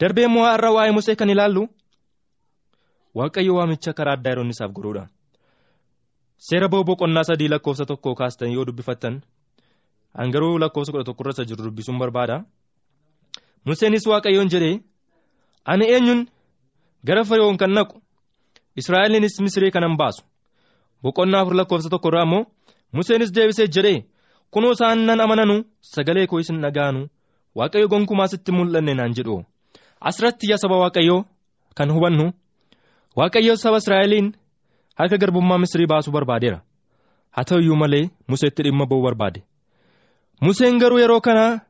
darbee 0.00 0.26
immoo 0.28 0.44
har'a 0.44 0.74
waa'ee 0.76 0.92
musee 0.98 1.16
kan 1.16 1.30
ilaallu 1.34 1.62
waaqayyo 3.18 3.52
waamicha 3.58 3.96
karaa 3.98 4.16
addaa 4.18 4.30
yeroo 4.32 4.44
inni 4.44 4.56
isaaf 4.58 4.72
godhuudha. 4.76 5.08
seera 6.46 6.68
boqonnaa 6.68 7.28
sadii 7.28 7.48
lakkoofsa 7.52 7.84
tokko 7.90 8.14
kaastan 8.20 8.52
yoo 8.52 8.64
dubbifattan 8.68 9.20
hangaruu 10.18 10.58
lakkoofsa 10.62 10.92
kudha 10.92 11.08
tokkorra 11.08 11.32
isa 11.36 11.44
jiru 11.48 11.64
dubbisuun 11.64 11.98
barbaada 11.98 12.44
museenis 13.64 14.06
waaqayyoon 14.06 14.50
jedhee 14.52 14.76
ani 15.64 15.84
eenyuun. 15.94 16.20
Gara 17.06 17.24
fari'oon 17.24 17.56
kan 17.60 17.72
naqu 17.76 17.96
israa'eliinis 18.80 19.40
misrii 19.40 19.70
kanan 19.70 19.96
baasu. 20.00 20.22
Boqonnaa 21.02 21.40
afur 21.42 21.54
lakkoofsa 21.58 21.90
tokko 21.90 22.08
irraa 22.08 22.24
immoo 22.26 22.44
museenis 22.92 23.32
deebisee 23.34 23.66
jedhee 23.74 24.04
kunoo 24.52 24.72
isaan 24.72 24.98
nan 25.06 25.20
amananu 25.20 25.56
sagalee 25.80 26.26
koo 26.26 26.38
isin 26.42 26.60
dhaga'anu 26.62 27.00
waaqayyo 27.58 27.88
gonkumaa 27.92 28.26
sitti 28.32 28.52
mul'anne 28.52 28.94
naan 28.94 29.14
jedhu. 29.16 29.44
Asirratti 30.08 30.50
yaa 30.50 30.58
saba 30.62 30.76
waaqayyoo 30.82 31.24
kan 31.76 31.90
hubannu 31.94 32.26
waaqayyo 33.18 33.56
saba 33.56 33.76
israa'eliin 33.82 34.32
harka 34.98 35.16
garbummaa 35.22 35.58
misrii 35.62 35.86
baasuu 35.86 36.12
barbaadeera. 36.12 36.58
Haa 37.34 37.44
ta'u 37.48 37.60
iyyuu 37.60 37.76
malee 37.76 38.10
museetti 38.28 38.62
dhimma 38.62 38.86
ba'uu 38.90 39.02
barbaade. 39.06 39.40
Museen 40.42 40.78
garuu 40.78 40.98
yeroo 40.98 41.20
kana 41.20 41.60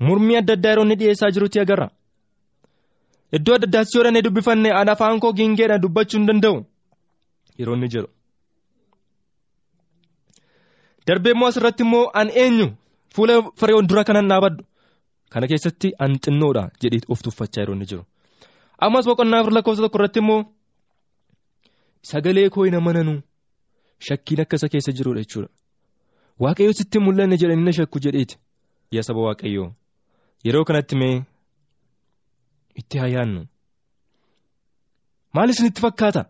mormii 0.00 0.36
adda 0.40 0.52
addaa 0.56 0.70
yeroo 0.72 0.84
inni 0.84 0.96
dhiyeessaa 1.00 1.30
jirutti 1.34 1.60
agarra. 1.60 1.88
Iddoo 3.32 3.54
adda 3.54 3.66
addaatti 3.66 3.98
yoo 3.98 4.22
dubbifanne 4.22 4.70
aan 4.72 4.88
afaan 4.88 5.20
koo 5.20 5.32
gingeedhaan 5.32 5.82
dubbachuu 5.82 6.18
hin 6.18 6.26
danda'u 6.28 6.64
yeroo 7.58 7.74
inni 7.74 7.88
jedhu. 7.94 8.08
Darbee 11.06 11.32
immoo 11.34 11.48
asirratti 11.48 11.82
immoo 11.82 12.10
an 12.20 12.30
eenyu 12.42 12.68
fuula 13.14 13.34
fari'oon 13.60 13.86
dura 13.88 14.04
kanan 14.04 14.28
dhaabadhu 14.30 14.64
kana 15.32 15.46
keessatti 15.50 15.92
an 15.98 16.18
xinnoodha 16.24 16.64
jedhee 16.82 17.02
of 17.08 17.22
tuffachaa 17.22 17.62
yeroo 17.62 17.74
inni 17.76 17.86
jiru. 17.90 18.04
Ammas 18.78 19.06
boqonnaa 19.08 19.40
afur 19.40 19.52
lakkoofsa 19.56 19.82
tokko 19.82 19.98
irratti 19.98 20.18
immoo 20.24 20.40
sagalee 22.10 22.48
koo 22.54 22.64
hin 22.64 22.78
amananu 22.80 23.14
shakkiin 24.08 24.40
akka 24.42 24.56
isa 24.56 24.68
keessa 24.72 24.92
jirudha 24.98 25.22
jechuudha. 25.24 25.48
Waaqayyo 26.42 26.72
sitti 26.78 26.98
mul'anne 27.04 27.36
jedhanii 27.40 27.64
na 27.66 27.72
shakku 27.78 27.98
jedheeti. 28.04 28.38
Yaa 28.94 29.02
saba 29.08 29.20
waaqayyoo 29.28 29.70
yeroo 30.44 30.64
kanatti 30.68 30.96
mee. 31.02 31.16
Itti 32.80 32.96
haa 33.02 33.10
yaadnu 33.16 33.40
maal 35.34 35.50
isinitti 35.54 35.80
fakkaata 35.86 36.22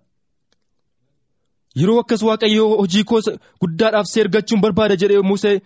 yeroo 1.81 1.99
akkas 2.03 2.23
waaqayyoo 2.29 2.69
hojii 2.81 3.05
koo 3.11 3.21
guddaadhaaf 3.63 4.07
si 4.13 4.21
ergachuun 4.25 4.61
barbaada 4.65 4.95
jedhee 5.03 5.23
musee 5.31 5.57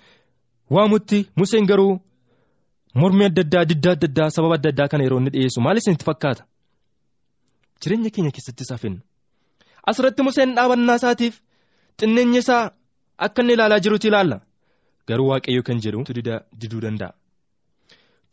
waamutti 0.76 1.18
museen 1.40 1.66
garuu 1.70 1.92
mormii 3.00 3.26
adda 3.30 3.42
addaa 3.46 3.64
diddaa 3.70 3.92
adda 3.96 4.06
addaa 4.10 4.30
sababa 4.36 4.54
adda 4.58 4.68
addaa 4.72 4.88
kana 4.92 5.04
yeroo 5.06 5.20
inni 5.22 5.30
dhiyeessu 5.34 5.60
maal 5.66 5.76
isinitti 5.80 6.04
fakkaata 6.10 6.42
jireenya 7.82 8.10
keenya 8.14 8.32
keessatti 8.36 8.62
isaa 8.66 8.80
finna 8.84 9.00
asirratti 9.92 10.22
museen 10.28 10.50
dhaabannaa 10.56 10.96
isaatiif 11.00 11.34
xinneenya 12.00 12.38
isaa 12.44 12.62
akka 13.26 13.40
inni 13.42 13.52
ilaalaa 13.56 13.80
jirutti 13.84 14.08
ilaalla 14.10 14.36
garuu 15.08 15.28
waaqayyo 15.32 15.62
kan 15.68 15.78
jedhu 15.84 16.00
diduu 16.60 16.80
danda'a 16.86 17.12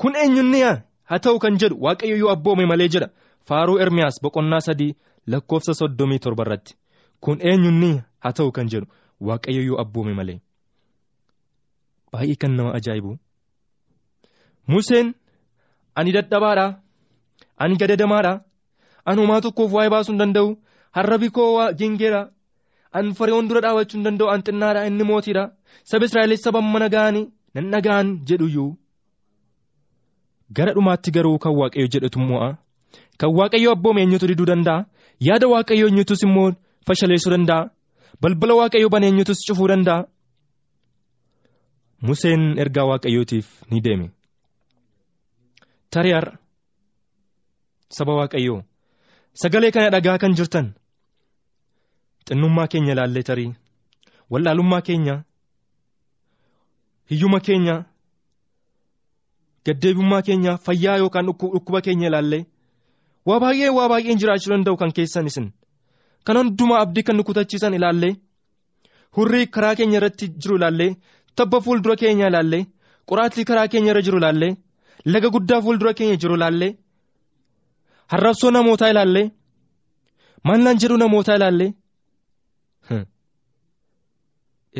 kun 0.02 0.14
eenyunni 0.24 0.60
haa 1.10 1.20
ta'u 1.24 1.40
kan 1.44 1.58
jedhu 1.62 1.76
waaqayyo 1.86 2.18
yoo 2.22 2.32
abboome 2.36 2.66
malee 2.72 2.88
jedha. 2.94 3.10
Faaruu 3.48 3.80
ermiyaas 3.84 4.18
boqonnaa 4.24 4.60
sadii 4.68 4.96
lakkoofsa 5.32 5.74
soddomii 5.80 6.20
torba 6.20 6.44
irratti. 6.46 6.76
Kun 7.24 7.38
eenyunni 7.50 7.92
haa 8.24 8.34
ta'u 8.38 8.52
kan 8.52 8.68
jedhu 8.74 8.88
waaqayyo 9.28 9.62
yoo 9.70 9.80
abboome 9.84 10.14
malee? 10.20 10.40
Baay'ee 12.12 12.36
kan 12.42 12.52
nama 12.58 12.72
ajaa'ibu. 12.78 13.12
Museen 14.68 15.14
ani 15.96 16.12
dadhabaadha 16.16 16.66
ani 17.58 17.76
gadadamaadha 17.82 18.34
ani 19.06 19.22
homaa 19.22 19.42
tokkoof 19.46 19.72
waa'ee 19.74 19.90
baasuu 19.94 20.14
hin 20.14 20.20
danda'u. 20.24 20.50
Harrabi 20.98 21.30
koo 21.30 21.72
gingeera 21.80 22.22
an 22.98 23.14
fariiwwan 23.18 23.48
dura 23.50 23.62
dhaabachuu 23.66 23.98
hin 23.98 24.06
danda'u. 24.08 24.30
An 24.34 24.42
xinnaadha 24.48 24.86
inni 24.90 25.04
mootiidha 25.10 25.44
saba 25.84 26.06
israa'elis 26.10 26.42
saba 26.46 26.62
mana 26.62 26.90
ga'anii 26.96 27.26
nan 27.56 27.72
dhaga'an 27.74 28.08
jedhuyyuu 28.28 28.70
gara 30.56 30.74
dhumaatti 30.74 31.12
garuu 31.12 31.38
kan 31.40 31.54
waaqayyo 31.60 31.88
jedhatu 31.94 32.20
mo'a. 32.20 32.50
Kan 33.20 33.30
waaqayyo 33.38 33.72
abboome 33.72 34.02
eenyutu 34.02 34.28
diduu 34.28 34.46
danda'a? 34.52 34.86
Yaada 35.28 35.48
waaqayyo 35.54 35.88
eenyutus 35.90 36.24
immoo 36.24 36.52
fashaleessuu 36.88 37.32
danda'a? 37.34 37.70
Balbala 38.22 38.54
waaqayyo 38.60 38.90
bane 38.90 39.08
eenyutus 39.10 39.40
cufuu 39.48 39.68
danda'a? 39.72 40.06
Museen 42.02 42.58
ergaa 42.62 42.86
waaqayyootiif 42.92 43.48
ni 43.72 43.82
deeme. 43.86 44.08
Tarii 45.92 46.14
har'a 46.18 46.34
saba 47.90 48.14
waaqayyoo 48.20 48.62
sagalee 49.42 49.72
kana 49.72 49.90
dhagaa 49.96 50.18
kan 50.22 50.34
jirtan. 50.38 50.68
Xinnummaa 52.28 52.68
keenya 52.72 52.94
ilaallee 52.94 53.24
tarii. 53.24 53.52
Wallaalummaa 54.32 54.82
keenya. 54.88 55.24
Hiyyuma 57.10 57.40
keenya 57.40 57.76
gaddeebummaa 59.68 60.22
keenya 60.28 60.58
fayyaa 60.66 60.98
yookaan 61.02 61.26
dhukkuba 61.28 61.82
keenya 61.82 62.08
ilaallee. 62.10 62.44
Waa 63.28 63.40
baay'ee 63.44 63.70
waa 63.78 63.90
baay'een 63.92 64.20
jiraachuu 64.22 64.52
danda'u 64.54 64.78
kan 64.82 64.92
keessan 64.98 65.28
isin. 65.28 65.48
Kan 66.26 66.38
hundumaa 66.38 66.80
abdii 66.84 67.04
kan 67.04 67.16
nu 67.18 67.24
kutachiisan 67.24 67.74
ilaallee. 67.74 68.14
Hurrii 69.16 69.48
karaa 69.48 69.76
keenya 69.76 69.98
irratti 70.00 70.28
jiru 70.42 70.56
ilaallee. 70.58 70.96
Tabba 71.36 71.62
fuuldura 71.62 71.96
keenya 71.96 72.28
ilaallee. 72.32 72.66
Qoraattii 73.10 73.46
karaa 73.50 73.68
keenya 73.68 73.92
irra 73.92 74.02
jiru 74.08 74.18
ilaallee. 74.22 74.54
Laga 75.06 75.30
guddaa 75.36 75.62
fuuldura 75.62 75.94
keenya 75.94 76.16
jiru 76.22 76.36
ilaallee. 76.36 76.72
Harrabsoo 78.12 78.52
namootaa 78.52 78.90
ilaallee. 78.94 79.32
Maallaan 80.44 80.78
jedhu 80.82 80.98
namootaa 80.98 81.36
ilaallee. 81.36 81.74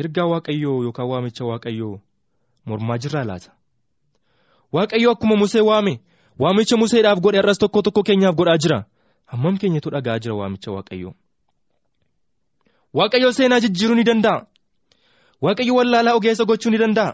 Ergaa 0.00 0.26
waaqayyoo 0.32 0.82
yookaan 0.86 1.08
waamicha 1.12 1.44
waaqayyoo 1.50 2.00
mormaa 2.66 2.98
jirraa 3.04 3.24
laata 3.30 3.50
waaqayyo 4.72 5.10
akkuma 5.14 5.36
musee 5.42 5.60
waame 5.70 5.94
waamicha 6.42 6.76
museedhaaf 6.76 7.18
godhe 7.24 7.38
har'as 7.40 7.58
tokko 7.58 7.82
tokko 7.82 8.02
keenyaaf 8.02 8.34
godhaa 8.36 8.58
jira. 8.62 8.78
Hammam 9.30 9.56
keenyatu 9.60 9.90
dhagaa 9.94 10.18
jira 10.22 10.34
waamicha 10.40 10.70
waaqayyoo 10.76 11.14
waaqayyo 12.98 13.32
seenaa 13.32 13.60
jijjiiruu 13.64 13.96
ni 13.98 14.04
danda'a. 14.04 14.46
Waaqayyo 15.44 15.74
wallaalaa 15.78 16.14
ogeessa 16.18 16.44
gochuu 16.44 16.70
ni 16.70 16.78
danda'a. 16.78 17.10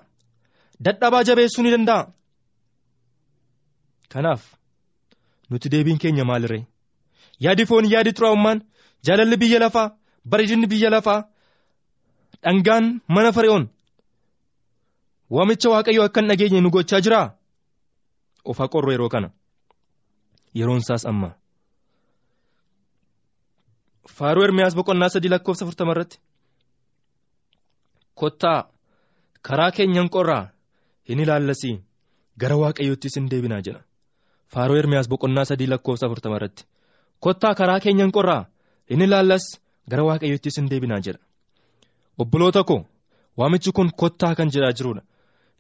Dadhabaa 0.85 1.25
jabeessuu 1.29 1.63
ni 1.63 1.71
danda'a. 1.75 2.03
Kanaaf 4.13 4.43
nuti 5.51 5.69
deebiin 5.73 5.99
keenya 5.99 6.25
maalirree 6.25 6.65
yaadi 7.45 7.65
foon 7.67 7.85
yaadi 7.93 8.11
xuraa'ummaan 8.17 8.59
jaalalli 9.07 9.37
biyya 9.43 9.59
lafaa 9.63 9.89
bareedinni 10.31 10.67
biyya 10.73 10.91
lafaa 10.95 11.21
dhangaan 12.45 12.85
mana 13.15 13.33
fari'oon 13.37 13.65
waamicha 15.37 15.69
waaqayyoo 15.75 16.05
akka 16.07 16.21
hin 16.21 16.29
dhageenye 16.31 16.61
nu 16.61 16.71
gochaa 16.77 17.01
jiraa 17.07 17.27
of 18.45 18.59
haqorru 18.59 18.91
yeroo 18.93 19.09
kana 19.09 19.29
yeroon 20.55 20.79
isaas 20.85 21.05
amma. 21.07 21.31
Faaruu 24.17 24.45
ermiyaas 24.47 24.75
boqonnaa 24.79 25.09
sadii 25.15 25.29
lakkoofsa 25.33 25.65
afurtama 25.65 25.93
irratti. 25.95 26.19
Kottaa 28.21 28.61
karaa 29.49 29.71
keenyan 29.77 30.09
qorraa 30.15 30.45
hin 31.09 31.21
ilaallasii 31.25 31.77
gara 32.41 32.57
waaqayyoottis 32.63 33.17
hin 33.17 33.31
deebinaa 33.31 33.61
jedha. 33.67 33.81
Faaruu 34.53 34.77
ermiyaas 34.83 35.09
boqonnaa 35.13 35.45
sadii 35.51 35.67
lakkoofsa 35.73 36.07
afurtama 36.07 36.37
irratti. 36.37 36.63
Kottaa 37.21 37.55
karaa 37.55 37.81
keenyan 37.81 38.13
qorraa 38.13 38.43
hin 38.91 39.01
ilaallas 39.07 39.45
gara 39.91 40.05
waaqayyoottis 40.09 40.57
hin 40.61 40.71
deebinaa 40.71 41.01
jedha. 41.07 41.21
Obboloota 42.19 42.65
koo 42.65 42.81
waamichi 43.39 43.73
kun 43.73 43.91
kottaa 43.97 44.35
kan 44.35 44.49
jedhaa 44.55 44.73
jiruudha. 44.79 45.03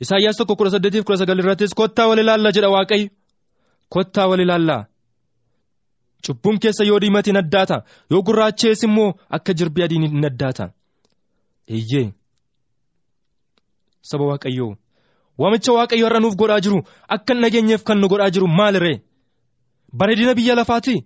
Isaayyaas 0.03 0.37
tokko 0.39 0.57
kudha 0.57 0.71
saddeetiif 0.75 1.05
kudha 1.07 1.19
sagal 1.21 1.39
irrattis 1.43 1.75
kottaa 1.75 2.07
wal 2.11 2.19
ilaalla 2.23 2.51
jedha 2.57 2.71
waaqayyo. 2.75 3.09
Kottaa 3.95 4.27
wal 4.31 4.41
ilaallaa 4.45 4.83
cubbuun 6.27 6.59
keessa 6.63 6.85
yoo 6.89 6.99
diimate 7.01 7.33
ni 7.33 7.39
addaata. 7.39 7.77
Yoo 8.11 8.23
gurraachees 8.27 8.83
immoo 8.87 9.15
akka 9.37 9.53
jirbii 9.59 9.85
adii 9.87 9.99
ni 9.99 10.27
addaata. 10.27 10.65
Eeyyee. 11.75 12.13
Saba 14.09 14.25
waaqayyoo. 14.31 14.73
Waamicha 15.39 15.73
waaqayyo 15.73 16.07
har'a 16.07 16.21
nuuf 16.21 16.37
godhaa 16.41 16.61
jiru. 16.65 16.79
Akka 17.15 17.35
hin 17.35 17.43
dhageenyeef 17.43 17.83
kan 17.85 17.99
nu 18.01 18.09
godhaa 18.09 18.31
jiru 18.35 18.47
maaliree 18.59 19.03
bareedina 19.99 20.35
biyya 20.35 20.55
lafaati 20.55 20.97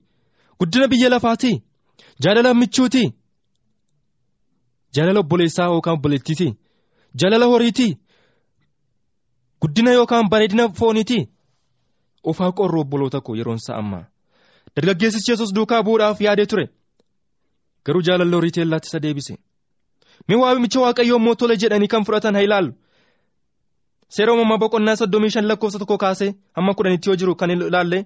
guddina 0.61 0.87
biyya 0.88 1.09
lafaati 1.14 1.53
jaalala 2.22 2.55
michuuti 2.55 3.05
jaalala 4.94 5.20
obboleessaa 5.20 5.66
yookaan 5.72 5.96
obboleettiiti 5.98 6.48
jaalala 7.20 7.46
horiiti. 7.53 7.88
Guddina 9.61 9.92
yookaan 9.92 10.29
bareedina 10.31 10.68
fooniiti? 10.68 11.29
Ofaa 12.25 12.53
qorroo 12.53 12.81
obboloota 12.85 13.21
koo 13.21 13.35
yeroon 13.37 13.57
isaa 13.62 13.77
ammaa. 13.79 14.05
Dargaggeessichi 14.77 15.31
yesus 15.33 15.55
duukaa 15.55 15.83
bu'uudhaaf 15.83 16.21
yaadee 16.21 16.47
ture. 16.47 16.66
Garuu 17.85 18.03
jaalalli 18.03 18.35
horii 18.37 18.51
teellaatti 18.51 18.88
isa 18.88 19.01
deebise. 19.03 19.35
Mee 20.29 20.37
waamicha 20.37 20.81
waaqayyoo 20.81 21.18
immoo 21.18 21.35
tole 21.35 21.57
jedhanii 21.57 21.88
kan 21.88 22.05
fudhatan 22.05 22.35
haa 22.35 22.42
ilaallu. 22.47 22.73
Seera 24.09 24.33
uumamaa 24.33 24.59
boqonnaa 24.59 24.97
soddomii 24.97 25.31
shan 25.31 25.47
lakkoofsa 25.49 25.79
tokko 25.79 25.99
kaasee 25.99 26.35
hamma 26.57 26.75
kudhanitti 26.75 27.09
yoo 27.11 27.16
jiru 27.16 27.35
kan 27.37 27.51
ilaalle. 27.51 28.05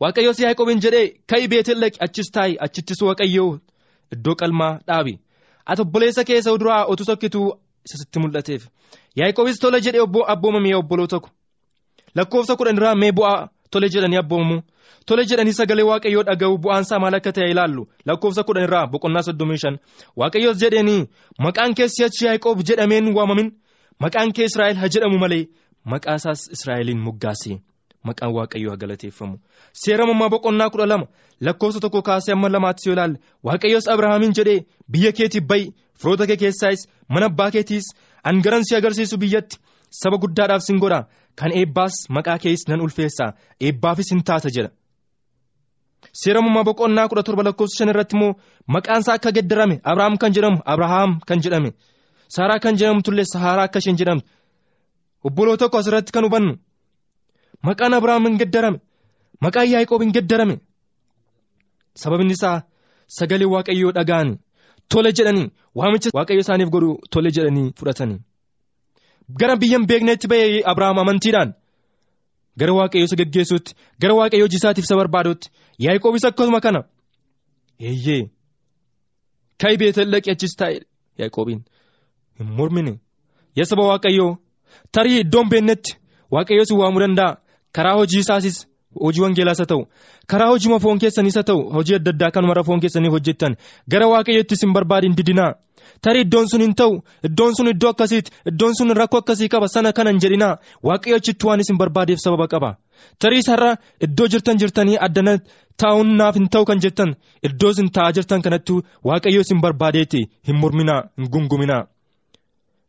Waaqayyoos 0.00 0.40
yaaqobiin 0.40 0.80
jedhee 0.84 1.06
ka'i 1.30 1.48
beetel 1.48 1.80
dhaqi 1.80 1.98
achis 2.06 2.30
taa'i 2.34 2.56
achittis 2.66 3.02
waaqayyoo 3.02 3.58
iddoo 4.14 4.34
qalmaa 4.40 4.78
dhaabi. 4.86 5.14
Ati 5.66 5.82
obboleessa 5.82 6.24
keessa 6.24 6.58
duraa 6.60 6.84
otu 6.86 7.04
tokkituu 7.04 7.48
isa 7.88 7.96
sitti 8.02 8.18
mul'ateef 8.22 8.62
yaaqobis 9.20 9.58
tole 9.62 9.80
jedhee 9.86 10.04
abboomame 10.32 10.74
obboloota 10.80 11.20
ko 11.24 11.28
lakkoofsa 12.16 12.56
kudhan 12.58 12.76
irraa 12.78 12.94
mee 13.02 13.12
bu'aa 13.18 13.48
tole 13.70 13.88
jedhanii 13.94 14.20
abboomamu 14.22 14.62
tole 15.06 15.24
jedhanii 15.30 15.56
sagalee 15.58 15.86
waaqayyoo 15.90 16.24
dhaga'u 16.28 16.58
bu'aansaa 16.64 16.98
maal 17.02 17.14
akka 17.18 17.32
ta'e 17.36 17.50
ilaallu 17.52 17.82
lakkoofsa 18.06 18.42
kudhan 18.48 18.64
irraa 18.68 18.86
boqonnaa 18.92 19.22
soddomii 19.28 19.60
shan 19.62 19.76
waaqayyoos 20.20 20.58
jedheenii 20.62 21.02
maqaan 21.44 21.74
kee 21.78 21.88
si'achi 21.94 22.24
yaaqoob 22.28 22.58
jedhameen 22.68 23.06
waamamin 23.16 23.48
maqaan 24.04 24.32
kee 24.36 24.46
israa'el 24.50 24.76
haa 24.80 24.92
jedhamu 24.94 25.18
malee 25.24 25.44
maqaasaas 25.92 26.40
israa'eliin 26.54 27.00
moggaase 27.06 27.52
maqaan 28.06 28.32
waaqayyoo 28.36 28.76
galateeffamu. 28.82 29.36
Seera 29.82 30.04
uumamaa 30.04 30.28
boqonnaa 30.34 30.70
kudha 30.72 30.86
lama 30.92 31.06
lakkoofsa 31.46 31.80
tokko 31.84 32.02
kaasee 32.08 32.32
amma 32.36 32.48
lamaatti 32.54 32.88
yoo 32.88 32.94
ilaalle 32.96 33.18
waaqayyoos 33.46 33.86
abrahaamiin 33.94 34.34
jedhee 34.38 34.64
biyya 34.92 35.12
keetiif 35.18 35.44
ba'i 35.50 35.64
firoota 36.00 36.26
kee 36.30 36.36
keessaayis 36.42 36.82
mana 37.12 37.26
abbaa 37.30 37.50
keetiis 37.54 37.86
angaran 38.30 38.64
si 38.68 38.76
agarsiisu 38.78 39.16
biyyatti 39.22 39.56
saba 40.00 40.16
guddaadhaaf 40.22 40.62
sin 40.66 40.78
godha. 40.82 41.00
Kan 41.38 41.50
eebbaas 41.60 41.94
maqaa 42.16 42.38
kees 42.42 42.62
nan 42.68 42.80
ulfeessa 42.84 43.26
eebbaafis 43.66 44.10
hin 44.12 44.22
taata 44.28 44.50
jedha. 44.56 44.70
Seera 46.20 46.40
uumamaa 46.40 46.64
boqonnaa 46.68 47.08
kudha 47.10 47.22
torba 47.26 47.42
lakkoofsa 47.46 47.76
shan 47.78 47.90
irratti 47.92 48.14
immoo 48.16 48.32
maqaan 48.74 49.00
isaa 49.02 49.14
akka 49.18 49.30
geddarame 49.36 49.76
abrahaam 49.90 50.16
kan 50.22 50.32
jedhamu 50.36 50.58
abrahaam 50.72 51.10
kan 51.28 51.38
jedhame 51.44 51.70
saaraa 52.36 52.58
kan 52.64 52.74
jedhamtullee 52.80 53.26
saaraa 53.34 53.64
akka 53.68 53.78
isheen 53.82 53.98
jedhamtu 54.00 54.26
obboloota 55.28 55.60
tokko 55.64 55.78
asirratti 55.82 56.12
kan 56.14 56.24
hubannu 56.26 56.52
maqaan 57.66 57.94
abrahaam 57.98 58.26
hin 58.28 58.38
geddarame 58.42 58.78
maqaan 59.46 59.68
yaaqoob 59.72 60.02
hin 60.04 60.12
geddarame 60.16 60.56
sababni 62.02 62.32
isaa 62.38 62.56
sagalee 63.18 63.50
waaqayyoo 63.54 63.92
dhaga'anii 63.98 64.36
tole 64.94 65.10
jedhanii 65.18 65.46
waamicha 65.78 66.10
waaqayyo 66.18 66.40
isaaniif 66.46 66.70
godhu 66.74 66.90
tole 67.12 67.30
jedhanii 67.36 67.72
fudhatanii 67.78 68.18
gara 69.40 69.56
biyya 69.62 69.78
hin 69.78 69.86
beekneetti 69.90 70.26
ba'ee 70.32 70.62
abrahaam 70.72 70.98
amantiidhaan 71.04 71.50
gara 72.60 72.72
waaqayyo 72.78 73.04
isa 73.08 73.16
geggeessuutti 73.20 73.70
gara 74.02 74.14
waaqayyo 74.20 74.44
hojiisaatiif 74.46 74.84
isa 74.88 74.96
barbaadutti 75.00 75.46
yaaqoobis 75.86 76.24
akkasuma 76.30 76.60
kana 76.66 76.80
eeyyee 77.90 78.22
ka'ii 79.62 79.78
beetel 79.82 80.10
dhaqee 80.14 80.32
achis 80.36 80.54
taa'e 80.62 80.78
yaaqoobiin 81.22 81.60
hin 82.38 82.48
mormine 82.60 82.94
yaa 83.58 83.68
saba 83.70 83.84
waaqayyoo 83.90 84.32
tarii 84.94 85.20
iddoon 85.24 85.48
beennetti 85.52 85.92
waaqayyoo 86.34 86.66
si 86.70 86.74
waamuu 86.80 87.02
danda'a 87.04 87.30
karaa 87.76 87.94
hojii 88.00 88.20
isaasis 88.24 88.56
hojii 89.04 89.22
wangeelaas 89.24 89.58
haa 89.62 89.70
ta'u 89.72 89.82
karaa 90.32 90.48
hojii 90.52 90.78
foon 90.84 90.98
keessaniis 90.98 91.36
haa 91.40 91.48
ta'u 91.50 91.60
hojii 91.76 91.96
adda 92.00 92.10
addaa 92.14 92.30
kanumarra 92.36 92.64
foon 92.68 92.80
keessanii 92.80 93.10
hojjettan 93.16 93.56
gara 93.94 94.06
waaqayyoottis 94.12 94.62
hin 94.66 94.72
barbaadin 94.76 95.16
didinaa 95.18 95.52
tarii 96.06 96.22
iddoon 96.26 96.48
sun 96.50 96.60
hin 96.64 96.74
ta'u 96.80 96.94
iddoon 97.28 97.54
sun 97.58 97.68
iddoo 97.72 97.90
akkasiiti 97.94 98.30
iddoon 98.52 98.74
sun 98.78 98.96
rakkoo 99.00 99.20
akkasii 99.22 99.48
qaba 99.54 99.68
sana 99.74 99.92
kana 99.98 100.10
hin 100.14 100.20
jedhinaa 100.24 100.56
waaqayyo 100.88 101.16
achitti 101.20 101.46
waan 101.48 101.60
isin 101.64 101.78
barbaadeef 101.82 102.18
sababa 102.24 102.46
qaba 102.54 102.70
tarii 103.24 103.42
sarara 103.48 103.76
iddoo 104.06 104.28
jirtan 104.34 104.58
jirtanii 104.62 104.98
addana 105.06 105.36
taa'uun 105.82 106.10
naaf 106.20 106.34
hin 106.40 106.48
ta'u 106.56 106.64
kan 106.70 106.80
jettan 106.86 107.14
iddoo 107.50 107.70
isin 107.76 107.90
taa'aa 107.98 108.12
jirtan 108.18 108.42
kanatti 108.48 108.72
waaqayyo 109.10 109.40
isin 109.46 109.60
barbaadeeti 109.64 110.20
hin 110.50 110.56
morminaa 110.64 111.00
hin 111.18 111.28
gunguminaa 111.36 111.82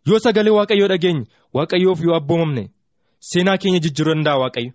yoo 0.10 0.20
sagalee 0.26 0.54
waaqayyoo 0.60 0.89
dhageenye 0.94 1.26
waaqayyoof 1.60 2.00
yoo 2.08 2.15
abboomamne 2.20 2.63
seenaa 3.20 3.58
keenya 3.58 3.80
jijjiiruu 3.80 4.14
danda'a 4.16 4.38
waaqayyo. 4.42 4.72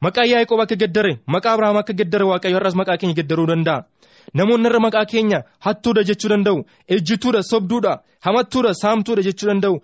Maqaa 0.00 0.24
Yaaqoob 0.32 0.60
akka 0.60 0.76
geddare 0.76 1.12
maqaa 1.26 1.52
Abrahaam 1.54 1.76
akka 1.80 1.92
geddare 1.92 2.24
waaqayyo 2.24 2.56
har'as 2.58 2.74
maqaa 2.74 2.96
keenya 3.00 3.14
geddaruu 3.14 3.46
danda'a. 3.46 3.84
Namoonni 4.34 4.68
irra 4.68 4.80
maqaa 4.80 5.04
keenya 5.06 5.44
hattuudha 5.64 6.02
jechuu 6.04 6.28
danda'u. 6.28 6.64
Ejjituudha, 6.88 7.42
sobduudha, 7.42 8.02
hamattuudha, 8.20 8.74
saamtuudha 8.74 9.22
jechuu 9.22 9.46
danda'u. 9.48 9.76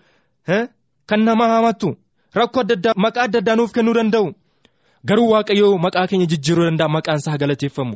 Kan 1.09 1.21
nama 1.25 1.49
hamattu 1.49 1.97
rakkoo 2.35 2.61
adda 2.61 2.75
addaa 2.75 2.95
maqaa 2.97 3.25
adda 3.27 3.38
addaa 3.38 3.57
nuuf 3.57 3.73
kennuu 3.73 3.95
danda'u. 3.95 4.33
Garuu 5.05 5.31
waaqayyoo 5.33 5.79
maqaa 5.79 6.07
keenya 6.11 6.27
jijjiiruu 6.27 6.65
danda'a 6.69 6.88
maqaan 6.88 7.19
isaa 7.19 7.38
galateeffamu. 7.38 7.95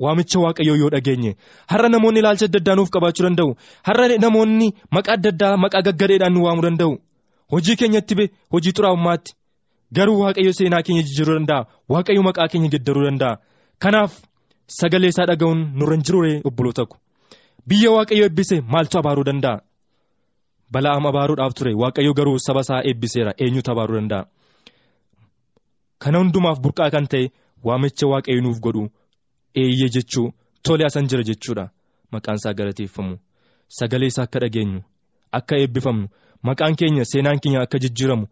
Waamicha 0.00 0.38
waaqayyoo 0.40 0.76
yoo 0.76 0.90
dhageenye. 0.90 1.36
Har'a 1.70 1.88
namoonni 1.88 2.20
ilaalcha 2.20 2.46
adda 2.48 2.58
addaa 2.58 2.74
nuuf 2.78 2.90
qabaachuu 2.90 3.24
danda'u. 3.26 3.54
Har'a 3.86 4.08
namoonni 4.18 4.68
maqaa 4.90 5.14
adda 5.18 5.28
addaa 5.34 5.56
maqaa 5.56 5.82
gaggadeedhaan 5.86 6.32
nu 6.34 6.44
waamuu 6.46 6.62
danda'u. 6.66 6.98
Hojii 7.52 7.76
keenyatti 7.76 8.30
hojii 8.52 8.72
xuraa'ummaatti. 8.76 9.30
Garuu 9.92 10.20
waaqayyo 10.20 10.52
seenaa 10.52 10.82
keenya 10.86 11.02
jijjiiruu 11.02 11.34
danda'a. 11.38 11.66
Waaqayyo 11.88 12.22
maqaa 12.22 12.48
keenya 12.52 12.68
geddaruu 12.74 13.04
danda'a. 13.08 13.38
Kanaaf 13.82 14.12
sagalee 14.66 15.08
isaa 15.12 15.26
dhaga'uun 15.30 15.60
nurra 15.78 15.94
hin 15.96 16.02
jirure 16.06 16.32
obboloota 16.44 16.84
ko. 16.90 16.96
Biyya 17.68 17.90
waaqayyo 17.96 18.24
eebbise 18.28 18.60
maaltu 18.60 18.98
abaaruu 18.98 19.24
danda'a? 19.24 19.62
Bala'aam 20.72 21.06
abaaruudhaaf 21.10 21.54
ture 21.54 21.72
waaqayyo 21.82 22.12
garuu 22.18 22.38
saba 22.46 22.60
isaa 22.66 22.82
eebbiseera 22.88 23.32
eenyutu 23.44 23.70
abaaruu 23.72 23.96
danda'a? 24.00 24.24
Kana 25.98 26.18
hundumaaf 26.18 26.58
burqaa 26.64 26.90
kan 26.94 27.06
ta'e 27.12 27.30
waamicha 27.64 28.06
waaqayyo 28.12 28.40
nuuf 28.44 28.58
godhu 28.60 28.84
eeyyee 29.60 29.88
jechuu 29.94 30.32
tole 30.62 30.84
asan 30.86 31.08
jira 31.08 31.22
jechuudha. 31.28 31.64
Maqaan 32.12 32.36
isaa 32.40 32.52
galateeffamu. 32.58 33.16
Sagalee 33.78 34.06
isaa 34.12 34.22
akka 34.28 34.38
dhageenyu 34.44 34.80
akka 35.32 35.54
eebbifamnu 35.62 36.06
maqaan 36.42 36.76
keenya 36.76 37.04
seenaan 37.04 37.40
keenya 37.42 37.60
akka 37.64 37.78
jijjiiramu. 37.78 38.26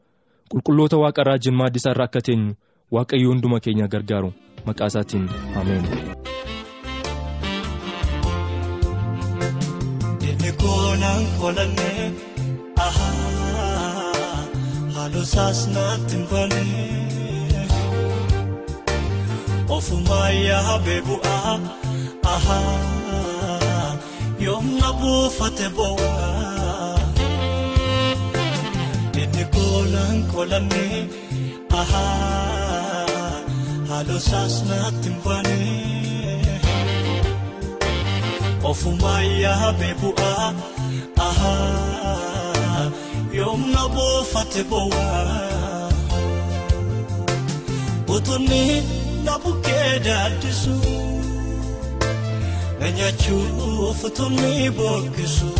Qulqulloota 0.50 0.96
waaqarraa 1.02 1.38
jin 1.46 1.54
maaddisaa 1.60 1.92
irraa 1.96 2.08
akka 2.10 2.20
teenyu 2.28 2.52
waaqayyo 2.96 3.28
hunduma 3.32 3.58
keenya 3.64 3.86
gargaaru 3.94 4.30
maqaa 4.66 4.88
isaatiin 4.92 5.24
ameen. 5.60 5.84
Ofumaa 19.76 20.28
yaabee 20.48 21.00
bu'aa 21.06 21.54
yoomna 24.44 24.88
buufate 25.00 25.66
bo'aa. 25.76 26.65
Inni 29.46 29.54
koonaan 29.54 30.18
koolannee 30.32 31.08
haaloo 33.88 34.20
saasnaatti 34.20 35.08
hin 35.08 35.18
banee 35.24 36.60
ofumaa 38.70 39.22
yaabee 39.22 39.94
bu'aa 40.00 40.54
yoomna 43.38 43.82
buufate 43.94 44.62
bo'aa 44.70 45.90
utunni 48.16 48.82
na 49.24 49.38
bukkee 49.44 49.92
daaddisu 50.08 50.76
na 52.80 52.86
nyaachuuf 52.98 54.04
utunni 54.10 54.70
bookkisu 54.80 55.50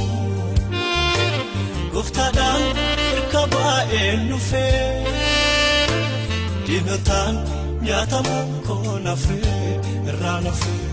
gooftaadhaan. 1.93 2.96
Akka 3.37 3.49
baay'een 3.55 4.21
dhufee 4.31 5.87
diinotaan 6.67 7.35
nyaatamu 7.87 8.37
koon 8.67 9.05
hafee 9.11 9.73
irraa 10.11 10.39
nafee 10.47 10.87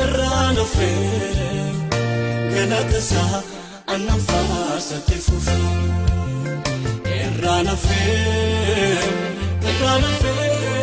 irraa 0.04 0.48
nafee 0.60 1.00
galata 2.56 2.98
isaa 3.04 3.42
annan 3.96 4.22
faarsatti 4.28 5.18
fufee 5.26 5.74
irraa 7.22 7.62
nafee 7.64 8.98
irraa 9.70 9.98
nafee. 10.06 10.83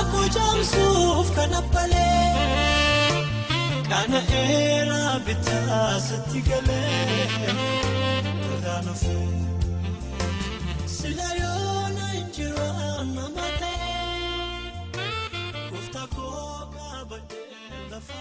jaamsuuf 0.35 1.27
kan 1.37 1.53
abbalee 1.61 3.23
kana 3.91 4.19
eeraa 4.41 5.15
bitaa 5.27 5.89
sitti 6.07 6.39
galee 6.49 7.25
irraa 8.51 8.81
nafee 8.87 9.29
sila 10.97 11.29
yoona 11.41 12.05
injiraan 12.21 13.07
nama 13.17 13.47
ta'e 13.61 13.99
gooftaa 15.71 16.07
koo 16.15 16.59
kaabadee 16.75 17.81
lafa. 17.91 18.19